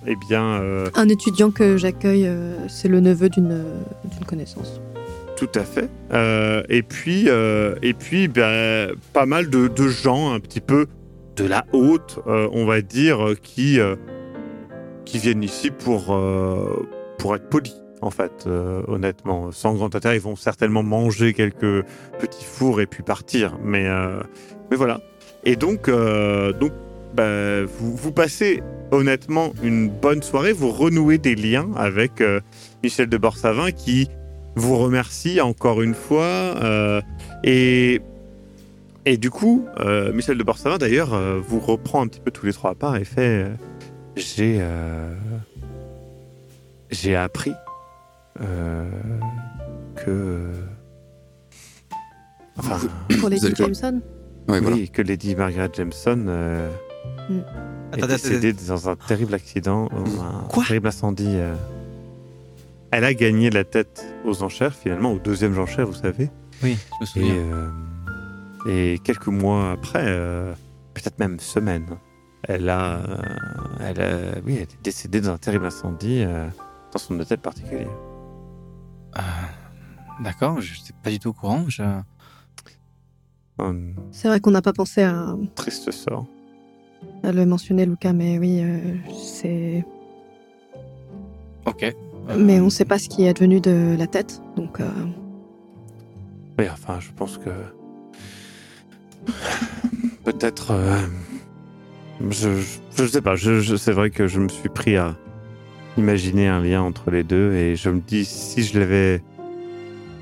eh 0.07 0.17
bien 0.29 0.61
euh, 0.61 0.87
Un 0.95 1.09
étudiant 1.09 1.51
que 1.51 1.77
j'accueille, 1.77 2.27
euh, 2.27 2.69
c'est 2.69 2.89
le 2.89 3.01
neveu 3.01 3.29
d'une 3.29 3.65
connaissance. 4.27 4.81
Tout 5.37 5.51
à 5.55 5.65
fait. 5.65 5.91
Euh, 6.13 6.63
et 6.69 6.83
puis, 6.83 7.25
euh, 7.29 7.75
et 7.83 7.93
puis 7.93 8.29
ben, 8.29 8.93
pas 9.13 9.27
mal 9.27 9.51
de, 9.51 9.69
de 9.69 9.89
gens 9.89 10.33
un 10.33 10.41
petit 10.41 10.61
peu 10.61 10.87
de 11.37 11.45
la 11.45 11.67
haute, 11.73 12.21
euh, 12.27 12.49
on 12.53 12.65
va 12.65 12.81
dire, 12.81 13.35
qui, 13.43 13.79
euh, 13.79 13.97
qui 15.05 15.19
viennent 15.19 15.43
ici 15.43 15.71
pour, 15.71 16.15
euh, 16.15 16.89
pour 17.19 17.37
être 17.37 17.51
polis, 17.51 17.77
en 18.01 18.11
fait, 18.11 18.45
euh, 18.47 18.83
honnêtement. 18.89 19.53
Sans 19.53 19.75
grand 19.75 19.95
intérêt, 19.95 20.17
ils 20.17 20.23
vont 20.23 20.37
certainement 20.37 20.83
manger 20.83 21.35
quelques 21.35 21.85
petits 22.19 22.45
fours 22.45 22.81
et 22.81 22.87
puis 22.87 23.03
partir. 23.03 23.59
Mais, 23.63 23.87
euh, 23.87 24.21
mais 24.71 24.77
voilà. 24.79 25.01
Et 25.45 25.57
donc, 25.57 25.89
euh, 25.89 26.53
donc 26.53 26.73
ben, 27.17 27.65
vous, 27.65 27.97
vous 27.97 28.13
passez 28.13 28.63
honnêtement 28.93 29.53
une 29.63 29.89
bonne 29.89 30.23
soirée, 30.23 30.53
vous 30.53 30.71
renouez 30.71 31.19
des 31.19 31.35
liens 31.35 31.69
avec 31.77 32.21
euh, 32.21 32.41
Michel 32.85 33.09
de 33.09 33.17
Borsavin 33.17 33.73
qui 33.73 34.09
vous 34.55 34.77
remercie 34.79 35.41
encore 35.41 35.83
une 35.83 35.95
fois. 35.95 36.23
euh, 36.25 37.01
et, 37.43 38.01
et 39.05 39.17
du 39.17 39.31
coup, 39.31 39.67
euh, 39.81 40.13
Michel 40.13 40.39
de 40.39 40.43
Borsavin, 40.45 40.79
d'ailleurs, 40.79 41.15
euh, 41.15 41.41
vous 41.47 41.59
reprend 41.61 42.03
un 42.03 42.07
petit 42.07 42.21
peu 42.21 42.31
tous 42.31 42.47
les 42.47 42.53
trois 42.53 42.71
à 42.71 42.75
part 42.75 42.97
et 42.97 43.05
fait 43.05 43.45
euh, 43.45 43.49
J'ai. 44.17 44.59
euh, 44.61 45.15
J'ai 46.91 47.17
appris 47.17 47.53
euh, 48.41 48.85
que. 49.97 50.41
Enfin, 52.59 52.79
Pour 53.19 53.27
allez- 53.27 53.39
Jameson? 53.55 54.01
Ouais, 54.49 54.61
voilà. 54.61 54.77
oui, 54.77 54.89
que 54.89 55.03
Lady 55.03 55.35
Margaret 55.35 55.71
Jameson 55.73 56.25
Mm. 57.29 57.39
est 57.39 57.45
Attendez, 57.95 58.13
décédée 58.15 58.53
dans 58.53 58.89
un 58.89 58.97
terrible 58.97 59.35
accident, 59.35 59.89
un 59.93 60.47
Quoi 60.49 60.65
terrible 60.65 60.89
incendie. 60.89 61.27
euh. 61.37 61.55
Elle 62.93 63.05
a 63.05 63.15
gagné 63.15 63.51
la 63.51 63.65
tête 63.65 64.05
aux 64.25 64.43
enchères, 64.43 64.75
finalement, 64.75 65.13
au 65.13 65.19
deuxième 65.19 65.59
enchère, 65.59 65.87
vous 65.87 65.93
savez. 65.95 66.31
Oui, 66.63 66.79
je 66.79 66.97
me 67.01 67.03
Et, 67.03 67.07
souviens. 67.07 67.35
euh, 67.35 67.71
et 68.95 68.99
quelques 69.01 69.27
mois 69.27 69.73
après, 69.73 70.05
euh, 70.07 70.53
peut-être 70.95 71.19
même 71.19 71.39
semaines, 71.41 71.87
elle 72.45 72.69
a, 72.71 73.01
elle 73.81 74.01
a- 74.01 74.39
oui, 74.47 74.55
elle 74.57 74.63
est 74.63 74.83
décédée 74.83 75.21
dans 75.21 75.33
un 75.33 75.39
terrible 75.39 75.67
incendie 75.67 76.23
euh, 76.25 76.47
dans 76.93 76.99
son 76.99 77.19
hôtel 77.19 77.39
particulier. 77.39 77.89
Euh, 79.19 79.21
D'accord, 80.23 80.61
je 80.61 80.79
n'étais 80.79 80.95
pas 81.03 81.11
du 81.11 81.19
tout 81.19 81.31
au 81.31 81.33
courant. 81.35 81.65
Je... 81.69 81.83
Un 83.59 83.75
C'est 84.13 84.29
vrai 84.29 84.41
qu'on 84.41 84.51
n'a 84.51 84.63
pas 84.63 84.73
pensé 84.73 85.03
à, 85.03 85.35
triste 85.55 85.91
sort. 85.91 86.27
À 87.23 87.33
le 87.33 87.45
mentionner, 87.47 87.87
Lucas, 87.87 88.13
mais 88.13 88.39
oui, 88.39 88.61
euh, 88.63 88.79
c'est. 89.13 89.85
Ok. 91.67 91.83
Euh, 91.83 91.93
Mais 92.39 92.61
on 92.61 92.67
ne 92.67 92.71
sait 92.71 92.85
pas 92.85 92.99
ce 92.99 93.09
qui 93.09 93.25
est 93.25 93.29
advenu 93.29 93.61
de 93.61 93.97
la 93.99 94.07
tête, 94.07 94.41
donc. 94.57 94.81
euh, 94.81 94.89
Oui, 96.59 96.67
enfin, 96.73 96.99
je 97.01 97.11
pense 97.13 97.39
que 97.39 97.51
peut-être, 100.25 100.71
euh, 100.73 100.97
je, 102.31 102.51
je 102.97 103.07
sais 103.07 103.21
pas. 103.23 103.37
Je, 103.37 103.61
je- 103.61 103.77
c'est 103.77 103.93
vrai 103.93 104.11
que 104.11 104.27
je 104.27 104.41
me 104.41 104.49
suis 104.49 104.69
pris 104.69 104.97
à 104.97 105.17
imaginer 105.99 106.47
un 106.49 106.61
lien 106.61 106.83
entre 106.83 107.11
les 107.11 107.23
deux 107.25 107.53
et 107.55 107.75
je 107.77 107.91
me 107.91 108.01
dis 108.01 108.25
si 108.25 108.63
je 108.63 108.79
l'avais, 108.79 109.23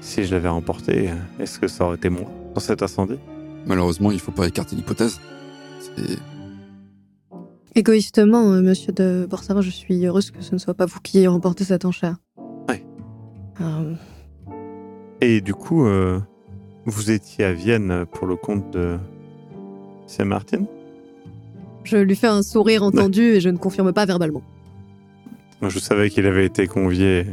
si 0.01 0.25
je 0.25 0.33
l'avais 0.35 0.49
remporté, 0.49 1.11
est-ce 1.39 1.59
que 1.59 1.69
ça 1.69 1.85
aurait 1.85 1.97
été 1.97 2.09
moi 2.11 2.31
dans 2.55 2.61
cet 2.61 2.83
incendie? 2.83 3.19
Malheureusement, 3.67 4.11
il 4.13 4.21
faut 4.21 4.31
pas 4.33 4.47
écarter 4.47 4.77
l'hypothèse. 4.77 5.21
C'est- 5.81 6.19
Égoïstement, 7.77 8.53
euh, 8.53 8.63
monsieur 8.63 8.93
de 8.93 9.27
Borsavin, 9.29 9.61
je 9.61 9.71
suis 9.71 10.07
heureuse 10.07 10.31
que 10.31 10.43
ce 10.43 10.55
ne 10.55 10.59
soit 10.59 10.75
pas 10.75 10.87
vous 10.87 11.01
qui 11.03 11.19
ayez 11.19 11.27
remporté 11.27 11.65
cette 11.65 11.85
enchère. 11.85 12.17
Ouais. 12.69 12.85
Euh, 13.61 13.95
Et 15.21 15.41
du 15.41 15.55
coup, 15.55 15.85
euh, 15.87 16.21
vous 16.87 17.11
étiez 17.11 17.45
à 17.45 17.53
Vienne 17.53 18.05
pour 18.13 18.27
le 18.27 18.37
compte 18.37 18.71
de 18.71 18.97
Saint 20.07 20.25
Martin? 20.25 20.65
Je 21.83 21.97
lui 21.97 22.15
fais 22.17 22.29
un 22.29 22.43
sourire 22.43 22.83
entendu 22.83 23.23
et 23.23 23.41
je 23.41 23.49
ne 23.49 23.57
confirme 23.59 23.93
pas 23.93 24.07
verbalement. 24.07 24.43
Je 25.63 25.79
savais 25.79 26.11
qu'il 26.11 26.27
avait 26.27 26.47
été 26.47 26.67
convié. 26.67 27.27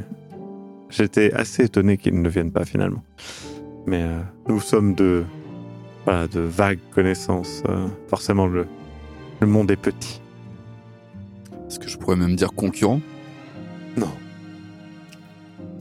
J'étais 0.89 1.31
assez 1.33 1.65
étonné 1.65 1.97
qu'il 1.97 2.19
ne 2.21 2.29
vienne 2.29 2.51
pas 2.51 2.65
finalement. 2.65 3.03
Mais 3.85 4.01
euh, 4.03 4.19
nous 4.47 4.59
sommes 4.59 4.95
de, 4.95 5.23
voilà, 6.05 6.27
de 6.27 6.39
vagues 6.39 6.79
connaissances. 6.93 7.63
euh, 7.69 7.87
forcément, 8.07 8.47
le, 8.47 8.65
le 9.39 9.47
monde 9.47 9.69
est 9.71 9.75
petit. 9.77 10.20
Est-ce 11.71 11.79
que 11.79 11.87
je 11.87 11.97
pourrais 11.97 12.17
même 12.17 12.35
dire 12.35 12.51
concurrent? 12.51 12.99
Non. 13.95 14.09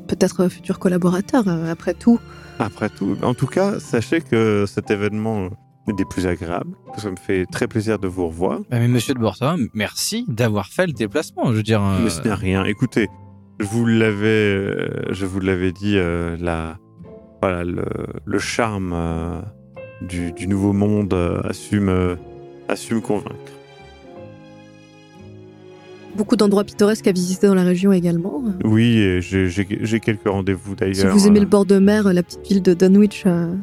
Peut-être 0.06 0.46
futur 0.48 0.78
collaborateur, 0.78 1.42
euh, 1.48 1.68
après 1.68 1.94
tout. 1.94 2.20
Après 2.60 2.88
tout, 2.88 3.16
en 3.22 3.34
tout 3.34 3.48
cas, 3.48 3.80
sachez 3.80 4.20
que 4.20 4.66
cet 4.68 4.92
événement 4.92 5.48
est 5.88 5.92
des 5.94 6.04
plus 6.04 6.28
agréables. 6.28 6.76
Ça 6.96 7.10
me 7.10 7.16
fait 7.16 7.44
très 7.46 7.66
plaisir 7.66 7.98
de 7.98 8.06
vous 8.06 8.28
revoir. 8.28 8.60
Bah, 8.70 8.78
mais 8.78 8.86
monsieur 8.86 9.14
de 9.14 9.18
Bourtin, 9.18 9.56
merci 9.74 10.24
d'avoir 10.28 10.68
fait 10.68 10.86
le 10.86 10.92
déplacement. 10.92 11.46
Je 11.50 11.56
veux 11.56 11.62
dire. 11.64 11.82
euh, 11.82 11.98
Mais 12.04 12.10
ce 12.10 12.22
n'est 12.22 12.34
rien. 12.34 12.62
Écoutez, 12.66 13.08
je 13.58 13.66
vous 13.66 13.84
l'avais, 13.84 14.26
euh, 14.28 14.88
je 15.10 15.26
vous 15.26 15.40
l'avais 15.40 15.72
dit, 15.72 15.94
euh, 15.96 16.36
la, 16.38 16.78
voilà, 17.42 17.64
le, 17.64 17.84
le 18.24 18.38
charme 18.38 18.92
euh, 18.94 19.40
du, 20.02 20.30
du 20.30 20.46
nouveau 20.46 20.72
monde 20.72 21.12
euh, 21.14 21.40
assume, 21.42 21.88
euh, 21.88 22.14
assume 22.68 23.02
convaincre. 23.02 23.34
Beaucoup 26.16 26.36
d'endroits 26.36 26.64
pittoresques 26.64 27.06
à 27.06 27.12
visiter 27.12 27.46
dans 27.46 27.54
la 27.54 27.62
région 27.62 27.92
également. 27.92 28.42
Oui, 28.64 29.20
j'ai 29.20 30.00
quelques 30.00 30.26
rendez-vous 30.28 30.74
d'ailleurs. 30.74 30.94
Si 30.94 31.06
vous 31.06 31.26
aimez 31.26 31.38
euh, 31.38 31.42
le 31.42 31.48
bord 31.48 31.64
de 31.64 31.78
mer, 31.78 32.12
la 32.12 32.22
petite 32.22 32.46
ville 32.48 32.62
de 32.62 32.74
Dunwich 32.74 33.24
euh, 33.26 33.54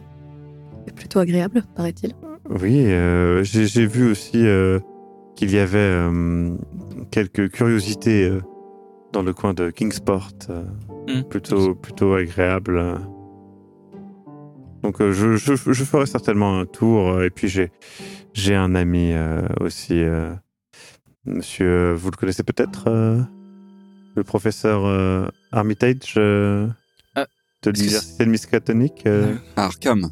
est 0.87 0.91
plutôt 0.95 1.19
agréable, 1.19 1.63
paraît-il. 1.75 2.13
Oui, 2.49 2.85
euh, 2.85 3.43
j'ai 3.43 3.85
vu 3.85 4.09
aussi 4.09 4.31
euh, 4.47 4.79
qu'il 5.35 5.51
y 5.51 5.57
avait 5.59 5.77
euh, 5.77 6.51
quelques 7.11 7.51
curiosités 7.51 8.23
euh, 8.29 8.41
dans 9.13 9.21
le 9.23 9.33
coin 9.33 9.53
de 9.53 9.69
Kingsport, 9.69 10.31
euh, 10.49 10.63
Hmm. 11.09 11.23
plutôt 11.23 11.73
plutôt 11.73 12.13
agréable. 12.15 12.77
euh. 12.77 12.95
Donc 14.83 14.99
euh, 15.01 15.13
je, 15.13 15.37
je, 15.37 15.55
je 15.55 15.83
ferai 15.85 16.05
certainement 16.05 16.59
un 16.59 16.65
tour 16.65 17.07
euh, 17.09 17.23
et 17.25 17.29
puis 17.29 17.47
j'ai 17.47 17.71
j'ai 18.33 18.55
un 18.55 18.75
ami 18.75 19.11
euh, 19.13 19.41
aussi, 19.61 19.93
euh, 20.03 20.31
Monsieur, 21.27 21.93
vous 21.93 22.09
le 22.09 22.15
connaissez 22.15 22.43
peut-être, 22.43 22.85
euh, 22.87 23.19
le 24.15 24.23
professeur 24.23 24.85
euh, 24.85 25.27
Armitage 25.51 26.13
euh, 26.17 26.67
Ah, 27.15 27.25
de 27.63 27.71
l'université 27.71 28.25
de 28.25 28.29
Miskatonic. 28.29 29.05
euh? 29.05 29.35
À 29.55 29.65
Arkham. 29.65 30.09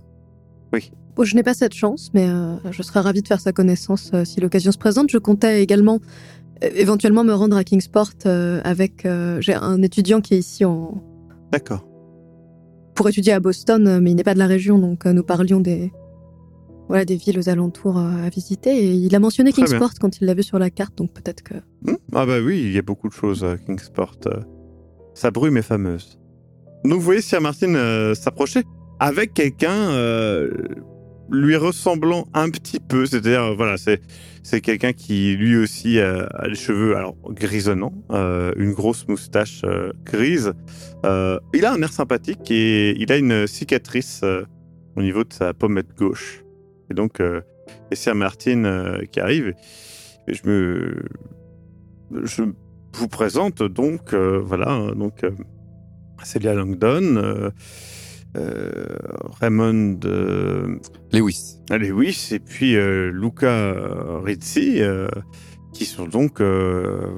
Bon, 1.15 1.23
je 1.23 1.33
n'ai 1.35 1.43
pas 1.43 1.53
cette 1.53 1.73
chance, 1.73 2.11
mais 2.13 2.27
euh, 2.27 2.57
je 2.71 2.83
serais 2.83 2.99
ravie 2.99 3.21
de 3.21 3.27
faire 3.29 3.39
sa 3.39 3.53
connaissance 3.53 4.11
euh, 4.13 4.25
si 4.25 4.41
l'occasion 4.41 4.73
se 4.73 4.77
présente. 4.77 5.09
Je 5.09 5.17
comptais 5.17 5.63
également 5.63 5.99
euh, 6.61 6.69
éventuellement 6.75 7.23
me 7.23 7.31
rendre 7.33 7.55
à 7.55 7.63
Kingsport 7.63 8.09
euh, 8.25 8.59
avec... 8.65 9.05
euh, 9.05 9.39
J'ai 9.39 9.53
un 9.53 9.81
étudiant 9.81 10.19
qui 10.19 10.33
est 10.33 10.39
ici 10.39 10.65
en... 10.65 11.01
D'accord. 11.53 11.85
pour 12.95 13.07
étudier 13.07 13.31
à 13.31 13.39
Boston, 13.39 13.87
euh, 13.87 13.99
mais 14.01 14.11
il 14.11 14.15
n'est 14.15 14.23
pas 14.25 14.33
de 14.33 14.39
la 14.39 14.47
région, 14.47 14.77
donc 14.77 15.05
euh, 15.05 15.13
nous 15.13 15.23
parlions 15.23 15.61
des... 15.61 15.93
Voilà, 16.87 17.03
des 17.05 17.15
villes 17.15 17.39
aux 17.39 17.49
alentours 17.49 17.97
euh, 17.97 18.25
à 18.25 18.29
visiter. 18.29 18.69
Et 18.77 18.91
il 18.93 19.15
a 19.15 19.19
mentionné 19.19 19.51
Très 19.51 19.63
bien. 19.63 19.71
Kingsport 19.71 19.93
quand 19.99 20.21
il 20.21 20.25
l'a 20.25 20.33
vu 20.33 20.43
sur 20.43 20.59
la 20.59 20.69
carte, 20.69 20.97
donc 20.97 21.11
peut-être 21.13 21.41
que... 21.43 21.55
Hmm 21.83 21.95
Ah 22.13 22.25
bah 22.25 22.37
oui, 22.43 22.61
il 22.63 22.71
y 22.71 22.77
a 22.77 22.81
beaucoup 22.83 23.07
de 23.09 23.13
choses 23.13 23.43
à 23.43 23.57
Kingsport. 23.57 24.17
euh. 24.27 24.39
Sa 25.13 25.31
brume 25.31 25.57
est 25.57 25.61
fameuse. 25.63 26.19
Donc 26.83 26.95
vous 26.95 27.01
voyez 27.05 27.21
Sir 27.21 27.41
Martin 27.41 27.73
euh, 27.73 28.13
s'approcher 28.13 28.63
avec 28.99 29.33
quelqu'un 29.33 29.71
euh, 29.73 30.51
lui 31.31 31.55
ressemblant 31.55 32.27
un 32.35 32.49
petit 32.51 32.79
peu. 32.79 33.05
C'est-à-dire, 33.07 33.41
euh, 33.45 33.55
voilà, 33.55 33.77
c'est 33.77 34.01
c'est 34.43 34.61
quelqu'un 34.61 34.93
qui 34.93 35.35
lui 35.35 35.57
aussi 35.57 35.97
euh, 35.97 36.27
a 36.35 36.47
les 36.47 36.53
cheveux 36.55 36.95
alors 36.95 37.15
grisonnants, 37.31 37.93
euh, 38.11 38.53
une 38.57 38.73
grosse 38.73 39.07
moustache 39.07 39.61
euh, 39.63 39.91
grise. 40.03 40.53
Euh, 41.03 41.39
il 41.55 41.65
a 41.65 41.73
un 41.73 41.81
air 41.81 41.91
sympathique 41.91 42.51
et 42.51 42.95
il 43.01 43.11
a 43.11 43.17
une 43.17 43.47
cicatrice 43.47 44.21
euh, 44.23 44.43
au 44.95 45.01
niveau 45.01 45.23
de 45.23 45.33
sa 45.33 45.55
pommette 45.55 45.95
gauche. 45.97 46.44
Et 46.89 46.93
donc, 46.93 47.19
euh, 47.19 47.41
et 47.91 47.95
Sir 47.95 48.15
Martin 48.15 48.63
euh, 48.63 49.05
qui 49.11 49.19
arrive. 49.19 49.53
Et 50.27 50.33
je 50.33 50.47
me 50.47 51.03
je 52.23 52.43
vous 52.93 53.07
présente 53.07 53.63
donc, 53.63 54.13
euh, 54.13 54.39
voilà, 54.39 54.71
hein, 54.71 54.91
donc 54.95 55.25
Célia 56.23 56.53
Langdon, 56.53 57.51
euh, 58.37 58.85
Raymond 59.39 59.99
euh, 60.05 60.79
Lewis. 61.11 61.57
Lewis 61.69 62.29
et 62.31 62.39
puis 62.39 62.75
euh, 62.75 63.11
Luca 63.11 63.75
Rizzi, 64.23 64.81
qui 65.73 65.85
sont 65.85 66.05
donc, 66.05 66.41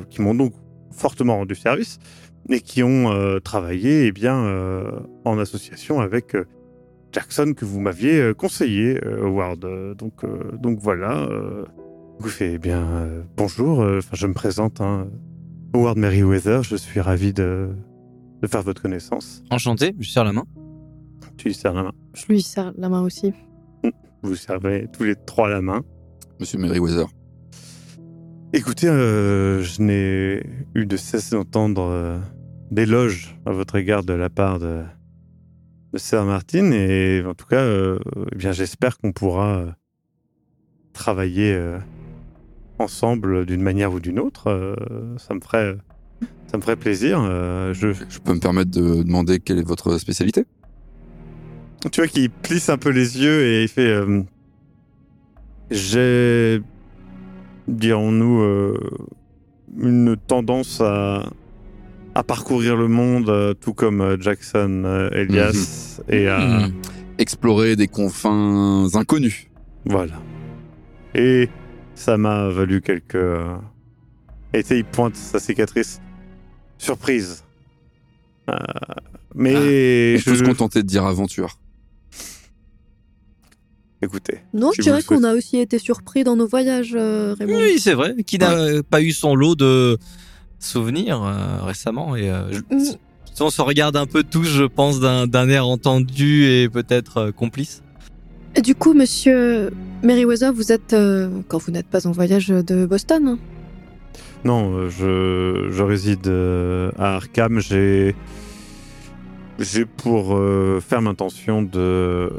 qui 0.10 0.22
m'ont 0.22 0.36
donc 0.36 0.54
fortement 0.92 1.38
rendu 1.38 1.56
service 1.56 2.00
et 2.50 2.62
qui 2.62 2.82
ont 2.82 3.40
travaillé 3.44 4.08
eh 4.08 4.12
bien 4.12 4.92
en 5.26 5.38
association 5.38 6.00
avec 6.00 6.36
Jackson 7.12 7.54
que 7.56 7.66
vous 7.66 7.80
m'aviez 7.80 8.20
euh, 8.20 8.34
conseillé, 8.34 9.00
euh, 9.06 9.26
Howard. 9.26 9.64
Euh, 9.66 9.94
Donc, 9.96 10.24
euh, 10.24 10.52
donc 10.58 10.80
voilà. 10.80 11.24
Euh, 11.24 11.64
vous 12.20 12.30
faites 12.30 12.54
eh 12.56 12.58
bien 12.58 12.84
euh, 12.86 13.22
bonjour. 13.36 13.82
euh, 13.82 14.00
Enfin, 14.00 14.16
je 14.16 14.28
me 14.28 14.34
présente. 14.34 14.82
Hein, 14.82 15.08
Howard 15.74 15.98
Merriweather. 15.98 16.64
Je 16.64 16.76
suis 16.76 17.00
ravi 17.00 17.34
de, 17.34 17.70
de 18.42 18.48
faire 18.48 18.62
votre 18.62 18.82
connaissance. 18.82 19.44
Enchanté, 19.52 19.96
je 20.00 20.10
serre 20.10 20.24
la 20.26 20.34
main. 20.34 20.46
Tu 21.38 21.50
lui 21.50 21.54
serres 21.54 21.74
la 21.74 21.84
main. 21.84 21.92
Je 22.14 22.26
lui 22.28 22.42
serre 22.42 22.74
la 22.78 22.90
main 22.90 23.02
aussi. 23.02 23.32
Vous 24.24 24.36
servez 24.36 24.88
tous 24.92 25.04
les 25.04 25.16
trois 25.16 25.48
la 25.50 25.62
main. 25.62 25.84
Monsieur 26.40 26.58
Merriweather. 26.60 27.06
Écoutez, 28.54 28.88
euh, 28.88 29.62
je 29.62 29.82
n'ai 29.82 30.44
eu 30.74 30.86
de 30.86 30.98
cesse 30.98 31.32
d'entendre 31.32 31.84
euh, 31.84 32.18
d'éloges 32.72 33.38
à 33.46 33.52
votre 33.52 33.76
égard 33.76 34.04
de 34.04 34.14
la 34.14 34.30
part 34.30 34.58
de, 34.60 34.82
de 35.94 35.98
Sir 35.98 36.24
Martin 36.26 36.72
et 36.72 37.24
en 37.26 37.34
tout 37.34 37.46
cas, 37.46 37.62
euh, 37.62 38.00
eh 38.32 38.36
bien, 38.36 38.52
j'espère 38.52 38.98
qu'on 38.98 39.12
pourra 39.12 39.58
euh, 39.58 39.72
travailler 40.94 41.54
euh, 41.54 41.80
ensemble 42.80 43.46
d'une 43.46 43.62
manière 43.62 43.94
ou 43.94 44.00
d'une 44.00 44.20
autre. 44.20 44.76
Ça 45.18 45.34
me 45.34 45.40
ferait, 45.40 45.78
ça 46.48 46.58
me 46.58 46.62
ferait 46.62 46.76
plaisir. 46.76 47.22
Je, 47.74 47.94
Je 47.94 48.20
peux 48.20 48.34
me 48.34 48.40
permettre 48.40 48.72
de 48.72 49.04
demander 49.04 49.40
quelle 49.40 49.60
est 49.60 49.68
votre 49.68 49.98
spécialité? 49.98 50.46
Tu 51.92 52.02
vois 52.02 52.08
qu'il 52.08 52.30
plisse 52.30 52.70
un 52.70 52.78
peu 52.78 52.90
les 52.90 53.20
yeux 53.20 53.44
et 53.44 53.64
il 53.64 53.68
fait 53.68 53.96
j'ai 55.70 56.62
dirons-nous 57.68 58.78
une 59.78 60.16
tendance 60.16 60.82
à 60.82 61.30
à 62.18 62.24
parcourir 62.24 62.76
le 62.76 62.88
monde 62.88 63.30
euh, 63.30 63.54
tout 63.54 63.76
comme 63.76 64.02
euh, 64.02 64.18
Jackson 64.20 64.82
euh, 64.86 65.10
Elias 65.12 66.02
et 66.10 66.28
à 66.28 66.40
Hmm. 66.68 66.72
Explorer 67.20 67.76
des 67.76 67.88
confins 67.88 68.88
inconnus. 68.96 69.48
voilà 69.86 70.16
et 71.16 71.48
ça 71.94 72.18
m'a 72.18 72.50
valu 72.50 72.82
quelques 72.82 73.16
et 74.54 74.64
il 74.72 74.84
pointe 74.86 75.16
sa 75.16 75.40
cicatrice 75.40 76.02
surprise 76.80 77.44
Euh, 78.50 78.54
mais 79.36 79.54
On 80.20 80.24
peut 80.24 80.34
je, 80.34 80.40
se 80.40 80.44
contenter 80.44 80.82
de 80.82 80.88
dire 80.88 81.06
aventure. 81.06 81.60
écoutez 84.02 84.40
Non, 84.54 84.72
Si 84.72 84.78
je 84.78 84.82
dirais 84.84 85.04
qu'on 85.04 85.24
a 85.24 85.34
aussi 85.36 85.58
été 85.58 85.78
surpris 85.80 86.24
dans 86.24 86.36
nos 86.36 86.48
voyages, 86.48 86.94
euh, 86.96 87.36
Raymond. 87.38 87.58
Oui, 87.58 87.80
c'est 87.80 87.94
vrai. 87.94 88.16
Qui 88.26 88.38
n'a 88.38 88.82
pas 88.90 89.02
eu 89.02 89.12
son 89.12 89.36
lot 89.36 89.56
de 89.56 89.98
souvenirs 90.60 91.22
euh, 91.24 91.64
récemment. 91.64 92.16
Et 92.16 92.30
euh, 92.30 92.52
je- 92.52 92.60
Mm. 92.76 92.98
on 93.42 93.50
se 93.50 93.62
regarde 93.62 93.96
un 93.96 94.06
peu 94.08 94.24
tous, 94.24 94.46
je 94.46 94.64
pense, 94.64 95.00
d'un 95.00 95.50
air 95.50 95.68
entendu 95.68 96.46
et 96.46 96.70
peut-être 96.70 97.18
euh, 97.18 97.32
complice. 97.32 97.84
Et 98.56 98.62
Du 98.62 98.74
coup, 98.74 98.94
monsieur 98.94 99.70
Merriweather, 100.04 100.52
vous 100.54 100.72
êtes, 100.72 100.94
euh, 100.94 101.30
quand 101.48 101.60
vous 101.60 101.72
n'êtes 101.72 101.88
pas 101.88 102.08
en 102.08 102.12
voyage 102.12 102.48
de 102.48 102.86
Boston 102.88 103.28
hein? 103.28 103.40
Non, 104.46 104.88
je, 104.90 105.68
je 105.72 105.84
réside 105.84 106.28
euh, 106.28 106.92
à 106.98 107.16
Arkham. 107.16 107.60
J'ai 107.60 108.16
j'ai 109.60 109.86
pour 109.86 110.36
euh, 110.36 110.80
ferme 110.80 111.08
intention 111.08 111.64
de 111.64 112.32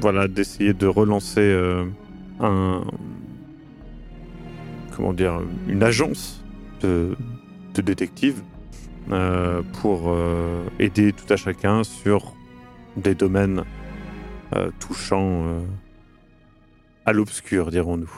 voilà 0.00 0.26
d'essayer 0.26 0.72
de 0.74 0.86
relancer 0.88 1.40
euh, 1.40 1.84
un 2.40 2.82
comment 4.96 5.12
dire 5.12 5.40
une 5.68 5.82
agence 5.82 6.42
de, 6.82 7.16
de 7.74 7.82
détectives 7.82 8.42
euh, 9.10 9.62
pour 9.80 10.04
euh, 10.06 10.64
aider 10.78 11.12
tout 11.12 11.30
à 11.32 11.36
chacun 11.36 11.82
sur 11.84 12.34
des 12.96 13.14
domaines 13.14 13.64
euh, 14.54 14.70
touchant 14.78 15.62
à 17.06 17.12
l'obscur, 17.12 17.70
dirons-nous. 17.70 18.10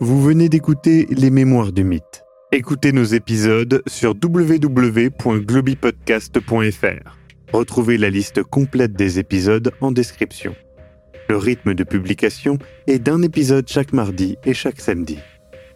Vous 0.00 0.20
venez 0.20 0.48
d'écouter 0.48 1.06
Les 1.10 1.30
Mémoires 1.30 1.72
du 1.72 1.84
Mythe. 1.84 2.24
Écoutez 2.50 2.90
nos 2.92 3.04
épisodes 3.04 3.82
sur 3.86 4.14
www.globipodcast.fr. 4.20 7.18
Retrouvez 7.52 7.98
la 7.98 8.10
liste 8.10 8.42
complète 8.42 8.94
des 8.94 9.20
épisodes 9.20 9.70
en 9.80 9.92
description. 9.92 10.56
Le 11.32 11.38
rythme 11.38 11.72
de 11.72 11.82
publication 11.82 12.58
est 12.86 12.98
d'un 12.98 13.22
épisode 13.22 13.66
chaque 13.66 13.94
mardi 13.94 14.36
et 14.44 14.52
chaque 14.52 14.82
samedi. 14.82 15.16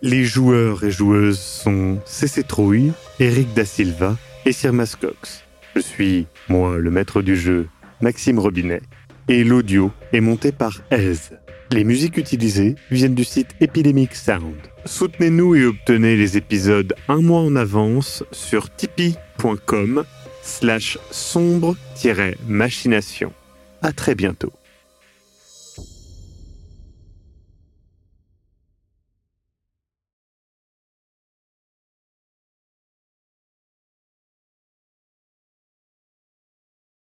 Les 0.03 0.23
joueurs 0.23 0.85
et 0.85 0.91
joueuses 0.91 1.39
sont 1.39 1.99
CC 2.05 2.43
Trouille, 2.43 2.93
Eric 3.21 3.55
Da 3.55 3.65
Silva 3.65 4.19
et 4.45 4.53
Sir 4.53 4.75
Cox. 5.01 5.45
Je 5.75 5.81
suis, 5.81 6.27
moi, 6.51 6.77
le 6.77 6.91
maître 6.91 7.23
du 7.23 7.39
jeu, 7.39 7.69
Maxime 8.03 8.39
Robinet, 8.39 8.83
et 9.29 9.45
l'audio 9.45 9.91
est 10.13 10.21
monté 10.21 10.53
par 10.53 10.83
Ez. 10.91 11.31
Les 11.73 11.85
musiques 11.85 12.19
utilisées 12.19 12.75
viennent 12.91 13.15
du 13.15 13.25
site 13.25 13.57
Epidemic 13.63 14.15
Sound. 14.15 14.59
Soutenez-nous 14.85 15.55
et 15.55 15.65
obtenez 15.65 16.19
les 16.19 16.37
épisodes 16.37 16.93
un 17.09 17.23
mois 17.23 17.41
en 17.41 17.57
avance 17.57 18.25
sur 18.31 18.69
tipeee.com 18.69 20.05
slash 20.43 20.99
sombre-machination. 21.11 23.33
À 23.81 23.93
très 23.93 24.15
bientôt. 24.15 24.53